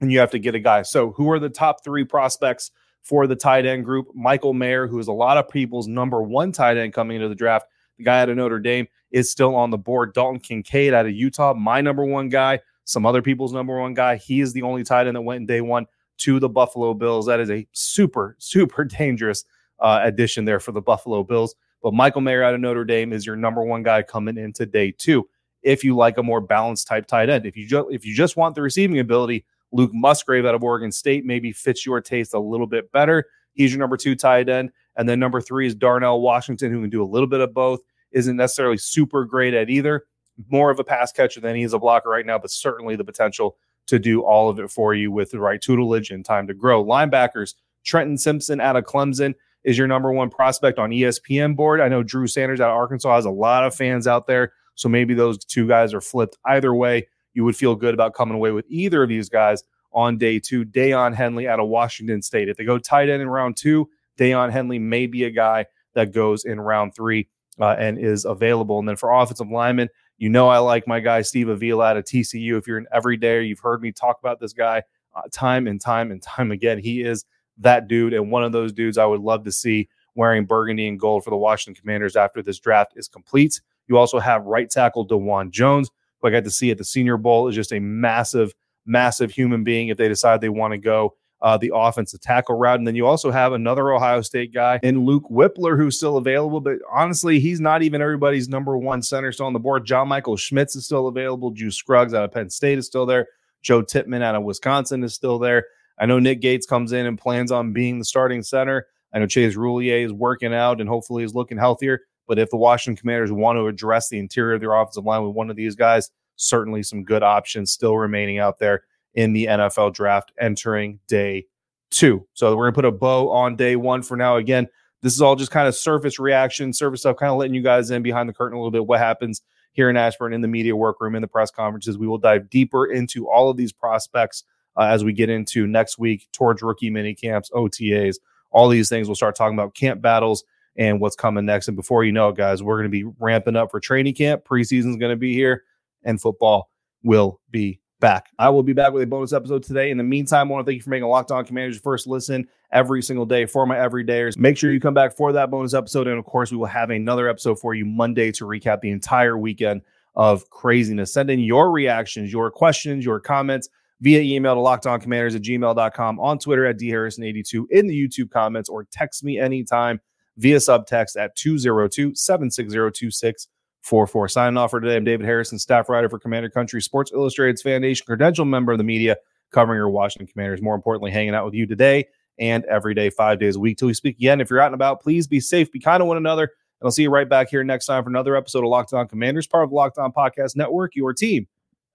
and 0.01 0.12
you 0.12 0.21
have 0.21 0.31
to 0.31 0.38
get 0.38 0.55
a 0.55 0.61
guy. 0.61 0.83
So, 0.83 1.12
who 1.12 1.31
are 1.31 1.38
the 1.38 1.49
top 1.49 1.83
three 1.83 2.05
prospects 2.05 2.71
for 3.03 3.27
the 3.27 3.37
tight 3.37 3.66
end 3.66 3.85
group? 3.85 4.09
Michael 4.14 4.55
Mayer, 4.55 4.87
who 4.87 4.99
is 4.99 5.09
a 5.09 5.12
lot 5.12 5.37
of 5.37 5.49
people's 5.49 5.88
number 5.88 6.23
one 6.23 6.53
tight 6.53 6.77
end 6.77 6.92
coming 6.92 7.16
into 7.16 7.29
the 7.29 7.35
draft. 7.35 7.66
The 7.97 8.05
guy 8.05 8.21
out 8.21 8.29
of 8.29 8.37
Notre 8.37 8.61
Dame 8.61 8.87
is 9.11 9.31
still 9.31 9.57
on 9.57 9.71
the 9.71 9.79
board. 9.79 10.14
Dalton 10.14 10.38
Kincaid 10.38 10.94
out 10.94 11.07
of 11.07 11.12
Utah, 11.12 11.55
my 11.55 11.81
number 11.81 12.05
one 12.05 12.29
guy. 12.29 12.61
Some 12.85 13.05
other 13.05 13.21
people's 13.21 13.53
number 13.53 13.79
one 13.79 13.94
guy. 13.94 14.16
He 14.16 14.40
is 14.40 14.53
the 14.53 14.62
only 14.62 14.85
tight 14.85 15.07
end 15.07 15.16
that 15.16 15.23
went 15.23 15.40
in 15.40 15.47
day 15.47 15.61
one 15.61 15.87
to 16.18 16.38
the 16.40 16.49
Buffalo 16.49 16.94
Bills. 16.94 17.27
That 17.27 17.40
is 17.40 17.51
a 17.51 17.66
super, 17.73 18.37
super 18.38 18.85
dangerous 18.99 19.44
uh, 19.81 20.01
addition 20.03 20.45
there 20.45 20.61
for 20.61 20.73
the 20.73 20.81
Buffalo 20.81 21.23
Bills. 21.23 21.55
But 21.83 21.95
Michael 21.95 22.21
Mayer 22.21 22.43
out 22.43 22.55
of 22.55 22.61
Notre 22.61 22.85
Dame 22.85 23.12
is 23.12 23.25
your 23.25 23.37
number 23.37 23.62
one 23.62 23.83
guy 23.83 24.03
coming 24.03 24.37
into 24.37 24.67
day 24.67 24.93
two. 24.97 25.29
If 25.62 25.85
you 25.85 25.97
like 25.97 26.19
a 26.19 26.23
more 26.23 26.41
balanced 26.41 26.87
type 26.87 27.07
tight 27.07 27.29
end, 27.29 27.47
if 27.47 27.57
you 27.57 27.67
just 27.67 27.87
if 27.91 28.05
you 28.05 28.14
just 28.14 28.37
want 28.37 28.55
the 28.55 28.62
receiving 28.62 28.99
ability, 28.99 29.45
Luke 29.73 29.91
Musgrave 29.93 30.47
out 30.47 30.55
of 30.55 30.64
Oregon 30.64 30.93
State 30.93 31.25
maybe 31.25 31.53
fits 31.53 31.85
your 31.85 32.01
taste 32.01 32.35
a 32.35 32.38
little 32.38 32.67
bit 32.67 32.91
better. 32.93 33.27
He's 33.55 33.73
your 33.73 33.81
number 33.81 33.97
two 33.97 34.14
tight 34.14 34.49
end, 34.49 34.71
and 34.97 35.09
then 35.09 35.19
number 35.19 35.41
three 35.41 35.67
is 35.67 35.75
Darnell 35.75 36.21
Washington, 36.21 36.73
who 36.73 36.81
can 36.81 36.91
do 36.91 37.03
a 37.03 37.07
little 37.07 37.27
bit 37.27 37.41
of 37.41 37.55
both. 37.55 37.81
Isn't 38.12 38.37
necessarily 38.37 38.79
super 38.79 39.25
great 39.25 39.55
at 39.55 39.69
either. 39.69 40.05
More 40.49 40.71
of 40.71 40.79
a 40.79 40.85
pass 40.85 41.12
catcher 41.12 41.41
than 41.41 41.57
he 41.57 41.64
is 41.64 41.73
a 41.73 41.79
blocker 41.79 42.09
right 42.09 42.25
now, 42.25 42.38
but 42.38 42.51
certainly 42.51 42.95
the 42.95 43.05
potential 43.05 43.57
to 43.88 43.99
do 43.99 44.23
all 44.23 44.49
of 44.49 44.61
it 44.61 44.71
for 44.71 44.95
you 44.95 45.11
with 45.11 45.31
the 45.31 45.41
right 45.41 45.61
tutelage 45.61 46.11
and 46.11 46.25
time 46.25 46.47
to 46.47 46.55
grow. 46.55 46.85
Linebackers, 46.85 47.55
Trenton 47.85 48.17
Simpson 48.17 48.61
out 48.61 48.77
of 48.77 48.85
Clemson 48.85 49.35
is 49.69 49.77
your 49.77 49.87
number 49.87 50.11
one 50.11 50.31
prospect 50.31 50.79
on 50.79 50.89
ESPN 50.89 51.55
board. 51.55 51.83
I 51.83 51.89
know 51.89 52.03
Drew 52.03 52.27
Sanders 52.27 52.59
out 52.59 52.71
of 52.71 52.77
Arkansas 52.77 53.15
has 53.15 53.27
a 53.27 53.31
lot 53.31 53.67
of 53.67 53.75
fans 53.75 54.07
out 54.07 54.27
there. 54.27 54.55
So 54.75 54.89
maybe 54.89 55.13
those 55.13 55.37
two 55.45 55.69
guys 55.69 55.93
are 55.93 56.01
flipped. 56.01 56.39
Either 56.47 56.75
way, 56.75 57.07
you 57.35 57.45
would 57.45 57.55
feel 57.55 57.75
good 57.75 57.93
about 57.93 58.15
coming 58.15 58.35
away 58.35 58.51
with 58.51 58.65
either 58.71 59.03
of 59.03 59.11
these 59.11 59.29
guys 59.29 59.63
on 59.93 60.17
day 60.17 60.39
two. 60.39 60.65
Daiyan 60.65 61.15
Henley 61.15 61.47
out 61.47 61.61
of 61.61 61.69
Washington 61.69 62.23
State. 62.23 62.49
If 62.49 62.57
they 62.57 62.65
go 62.65 62.79
tight 62.79 63.11
end 63.11 63.21
in 63.21 63.29
round 63.29 63.59
two, 63.59 63.91
Daiyan 64.19 64.51
Henley 64.51 64.79
may 64.79 65.07
be 65.07 65.25
a 65.25 65.31
guy 65.31 65.67
that 65.93 66.15
goes 66.15 66.47
in 66.47 66.59
round 66.59 66.95
three 66.95 67.29
uh, 67.61 67.77
and 67.79 67.99
is 67.99 68.25
available. 68.25 68.79
And 68.79 68.89
then 68.89 68.97
for 68.97 69.13
offensive 69.13 69.51
linemen, 69.51 69.91
you 70.17 70.31
know 70.31 70.49
I 70.49 70.61
like 70.61 70.87
my 70.87 71.01
guy 71.01 71.21
Steve 71.21 71.51
Avila 71.51 71.91
out 71.91 71.99
of 71.99 72.05
TCU. 72.05 72.57
If 72.57 72.67
you're 72.67 72.79
an 72.79 72.87
everyday, 72.91 73.43
you've 73.43 73.61
heard 73.61 73.83
me 73.83 73.93
talk 73.93 74.19
about 74.19 74.41
this 74.41 74.55
guy 74.55 74.83
uh, 75.15 75.23
time 75.31 75.67
and 75.67 75.79
time 75.79 76.11
and 76.11 76.23
time 76.23 76.53
again. 76.53 76.79
He 76.79 77.03
is 77.03 77.27
that 77.59 77.88
dude 77.88 78.14
and 78.14 78.31
one 78.31 78.44
of 78.44 78.53
those 78.53 78.73
dudes 78.73 78.99
I 78.99 79.07
would 79.07 79.21
love 79.21 79.44
to 79.44 79.53
see 79.53 79.88
wearing 80.14 80.44
burgundy 80.44 80.88
and 80.88 80.99
gold 80.99 81.25
for 81.25 81.31
the 81.31 81.37
Washington 81.37 81.81
Commanders 81.81 82.16
after 82.16 82.42
this 82.42 82.59
draft 82.59 82.92
is 82.97 83.09
complete. 83.09 83.61
You 83.87 83.97
also 83.97 84.18
have 84.18 84.44
right 84.44 84.68
tackle 84.68 85.07
Dawand 85.07 85.51
Jones, 85.51 85.90
who 86.21 86.29
I 86.29 86.31
got 86.31 86.44
to 86.44 86.51
see 86.51 86.71
at 86.71 86.79
the 86.79 86.85
Senior 86.85 87.16
Bowl, 87.16 87.49
is 87.49 87.55
just 87.55 87.73
a 87.73 87.81
massive, 87.81 88.55
massive 88.85 89.31
human 89.31 89.64
being 89.64 89.88
if 89.88 89.97
they 89.97 90.09
decide 90.09 90.40
they 90.40 90.49
want 90.49 90.73
to 90.73 90.79
go 90.79 91.14
uh, 91.40 91.57
the 91.57 91.71
offensive 91.75 92.21
tackle 92.21 92.57
route. 92.57 92.79
And 92.79 92.87
then 92.87 92.97
you 92.97 93.07
also 93.07 93.31
have 93.31 93.53
another 93.53 93.92
Ohio 93.92 94.21
State 94.23 94.53
guy 94.53 94.81
in 94.83 95.05
Luke 95.05 95.25
Wypler, 95.31 95.77
who's 95.77 95.97
still 95.97 96.16
available, 96.16 96.61
but 96.61 96.79
honestly, 96.92 97.38
he's 97.38 97.61
not 97.61 97.83
even 97.83 98.03
everybody's 98.03 98.49
number 98.49 98.77
one 98.77 99.03
center 99.03 99.33
still 99.33 99.47
on 99.47 99.53
the 99.53 99.59
board. 99.61 99.85
John 99.85 100.09
Michael 100.09 100.37
Schmitz 100.37 100.75
is 100.77 100.85
still 100.85 101.07
available. 101.07 101.51
Juice 101.51 101.77
Scruggs 101.77 102.14
out 102.14 102.25
of 102.25 102.33
Penn 102.33 102.51
State 102.51 102.79
is 102.79 102.87
still 102.87 103.07
there. 103.07 103.29
Joe 103.62 103.83
Tippmann 103.83 104.23
out 104.23 104.35
of 104.35 104.44
Wisconsin 104.44 105.03
is 105.05 105.14
still 105.14 105.38
there. 105.38 105.66
I 106.01 106.07
know 106.07 106.19
Nick 106.19 106.41
Gates 106.41 106.67
comes 106.67 106.93
in 106.93 107.07
and 107.07 107.19
plans 107.19 107.51
on 107.51 107.73
being 107.73 107.99
the 107.99 108.05
starting 108.05 108.43
center. 108.43 108.87
I 109.13 109.19
know 109.19 109.27
Chase 109.27 109.57
Roullier 109.57 110.05
is 110.05 110.13
working 110.13 110.55
out 110.55 110.81
and 110.81 110.89
hopefully 110.89 111.25
is 111.25 111.35
looking 111.35 111.59
healthier. 111.59 112.01
But 112.27 112.39
if 112.39 112.51
the 112.51 112.57
Washington 112.57 113.01
Commanders 113.01 113.33
want 113.33 113.57
to 113.57 113.67
address 113.67 114.09
the 114.09 114.19
interior 114.19 114.55
of 114.55 114.61
their 114.61 114.75
offensive 114.75 115.05
line 115.05 115.27
with 115.27 115.35
one 115.35 115.51
of 115.51 115.57
these 115.57 115.75
guys, 115.75 116.11
certainly 116.37 116.83
some 116.83 117.03
good 117.03 117.23
options 117.23 117.73
still 117.73 117.97
remaining 117.97 118.39
out 118.39 118.59
there 118.59 118.83
in 119.15 119.33
the 119.33 119.47
NFL 119.47 119.95
draft 119.95 120.33
entering 120.39 121.01
day 121.09 121.47
two. 121.91 122.27
So 122.35 122.55
we're 122.55 122.65
going 122.65 122.75
to 122.75 122.77
put 122.77 122.85
a 122.85 122.93
bow 122.93 123.31
on 123.31 123.57
day 123.57 123.77
one 123.77 124.03
for 124.03 124.17
now. 124.17 124.37
Again, 124.37 124.69
this 125.01 125.15
is 125.15 125.23
all 125.23 125.37
just 125.37 125.51
kind 125.51 125.67
of 125.67 125.75
surface 125.75 126.19
reaction, 126.19 126.73
surface 126.73 127.01
stuff, 127.01 127.17
kind 127.17 127.33
of 127.33 127.39
letting 127.39 127.55
you 127.55 127.63
guys 127.63 127.91
in 127.91 128.03
behind 128.03 128.29
the 128.29 128.33
curtain 128.33 128.57
a 128.57 128.61
little 128.61 128.71
bit 128.71 128.87
what 128.87 128.99
happens 128.99 129.43
here 129.73 129.89
in 129.89 129.97
Ashburn 129.97 130.35
in 130.35 130.41
the 130.41 130.49
media 130.49 130.77
workroom, 130.77 131.15
in 131.15 131.23
the 131.23 131.29
press 131.29 131.51
conferences. 131.51 131.97
We 131.97 132.07
will 132.07 132.19
dive 132.19 132.51
deeper 132.51 132.87
into 132.87 133.29
all 133.29 133.49
of 133.49 133.57
these 133.57 133.73
prospects 133.73 134.45
uh, 134.79 134.85
as 134.85 135.05
we 135.05 135.12
get 135.12 135.29
into 135.29 135.67
next 135.67 135.99
week 135.99 136.29
towards 136.33 136.62
rookie 136.62 136.91
mini 136.91 137.14
camps, 137.14 137.51
OTAs, 137.51 138.17
all 138.51 138.69
these 138.69 138.88
things. 138.88 139.09
We'll 139.09 139.17
start 139.17 139.37
talking 139.37 139.59
about 139.59 139.75
camp 139.75 140.01
battles 140.01 140.45
and 140.77 141.01
what's 141.01 141.17
coming 141.17 141.45
next. 141.45 141.69
And 141.69 141.77
before 141.77 142.05
you 142.05 142.12
know 142.12 142.29
it, 142.29 142.37
guys, 142.37 142.62
we're 142.62 142.77
going 142.77 142.91
to 142.91 143.05
be 143.05 143.05
ramping 143.19 143.57
up 143.57 143.71
for 143.71 143.81
training 143.81 144.14
camp. 144.14 144.45
Preseason 144.45 144.91
is 144.91 144.97
going 144.97 145.11
to 145.11 145.17
be 145.17 145.35
here, 145.35 145.64
and 146.05 146.21
football 146.21 146.71
will 147.03 147.41
be 147.51 147.81
back. 148.01 148.29
I 148.38 148.51
will 148.51 148.62
be 148.62 148.73
back 148.73 148.93
with 148.93 149.03
a 149.03 149.07
bonus 149.07 149.33
episode 149.33 149.64
today. 149.64 149.91
In 149.91 149.99
the 149.99 150.05
meantime, 150.05 150.49
I 150.49 150.53
want 150.53 150.67
to 150.67 150.71
thank 150.71 150.79
you 150.79 150.85
for 150.85 150.91
making 150.91 151.09
Locked 151.09 151.33
On 151.33 151.45
Commanders 151.45 151.77
your 151.77 151.83
first 151.83 152.07
listen 152.07 152.47
every 152.71 153.03
single 153.03 153.27
day 153.27 153.47
for 153.47 153.67
my 153.67 153.75
everydayers. 153.75 154.38
Make 154.38 154.57
sure 154.57 154.73
you 154.73 154.79
come 154.79 154.95
back 154.95 155.17
for 155.17 155.33
that 155.33 155.51
bonus 155.51 155.75
episode. 155.75 156.07
And 156.07 156.19
of 156.19 156.25
course, 156.25 156.53
we 156.53 156.57
will 156.57 156.67
have 156.67 156.91
another 156.91 157.29
episode 157.29 157.59
for 157.59 157.75
you 157.75 157.85
Monday 157.85 158.31
to 158.33 158.45
recap 158.45 158.81
the 158.81 158.91
entire 158.91 159.37
weekend 159.37 159.83
of 160.14 160.49
craziness. 160.51 161.12
Send 161.12 161.31
in 161.31 161.41
your 161.41 161.73
reactions, 161.73 162.33
your 162.33 162.51
questions, 162.53 163.05
your 163.05 163.19
comments 163.19 163.69
via 164.01 164.21
email 164.21 164.55
to 164.55 164.61
lockedoncommanders 164.61 165.35
at 165.35 165.43
gmail.com, 165.43 166.21
on 166.21 166.39
Twitter 166.39 166.67
at 166.67 166.79
dharrison82, 166.79 167.67
in 167.71 167.87
the 167.87 167.95
YouTube 168.09 168.31
comments, 168.31 168.69
or 168.69 168.85
text 168.85 169.25
me 169.25 169.39
anytime 169.39 170.01
via 170.37 170.57
subtext 170.57 171.17
at 171.19 171.35
202 171.37 172.15
760 172.15 173.49
44. 173.83 174.29
Signing 174.29 174.57
off 174.57 174.71
for 174.71 174.81
today, 174.81 174.97
I'm 174.97 175.05
David 175.05 175.25
Harrison, 175.25 175.59
staff 175.59 175.89
writer 175.89 176.09
for 176.09 176.19
Commander 176.19 176.51
Country 176.51 176.83
Sports 176.83 177.13
Illustrated's 177.13 177.63
FanNation, 177.63 178.05
credential 178.05 178.45
member 178.45 178.73
of 178.73 178.79
the 178.79 178.85
media 178.85 179.17
covering 179.51 179.79
your 179.79 179.89
Washington 179.89 180.27
Commanders. 180.27 180.61
More 180.61 180.75
importantly, 180.75 181.11
hanging 181.11 181.35
out 181.35 181.45
with 181.45 181.55
you 181.55 181.67
today 181.67 182.07
and 182.39 182.65
every 182.67 182.95
day, 182.95 183.11
five 183.11 183.39
days 183.39 183.57
a 183.57 183.61
week. 183.61 183.79
Till 183.79 183.89
we 183.89 183.95
speak 183.95 184.17
again, 184.17 184.41
if 184.41 184.51
you're 184.51 184.61
out 184.61 184.67
and 184.67 184.75
about, 184.75 185.01
please 185.01 185.27
be 185.27 185.41
safe, 185.41 185.73
be 185.73 185.81
kind 185.81 186.01
to 186.01 186.05
one 186.05 186.17
another. 186.17 186.45
And 186.45 186.87
I'll 186.87 186.93
see 186.93 187.03
you 187.03 187.11
right 187.11 187.29
back 187.29 187.49
here 187.49 187.65
next 187.65 187.87
time 187.87 188.05
for 188.05 188.11
another 188.11 188.37
episode 188.37 188.63
of 188.65 188.71
Locked 188.71 188.93
On 188.93 189.09
Commanders, 189.09 189.47
part 189.47 189.65
of 189.65 189.71
the 189.71 189.77
Locked 189.77 189.99
On 189.99 190.13
Podcast 190.13 190.55
Network, 190.55 190.95
your 190.95 191.13
team 191.13 191.49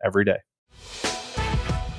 every 0.03 0.25
day. 0.25 1.12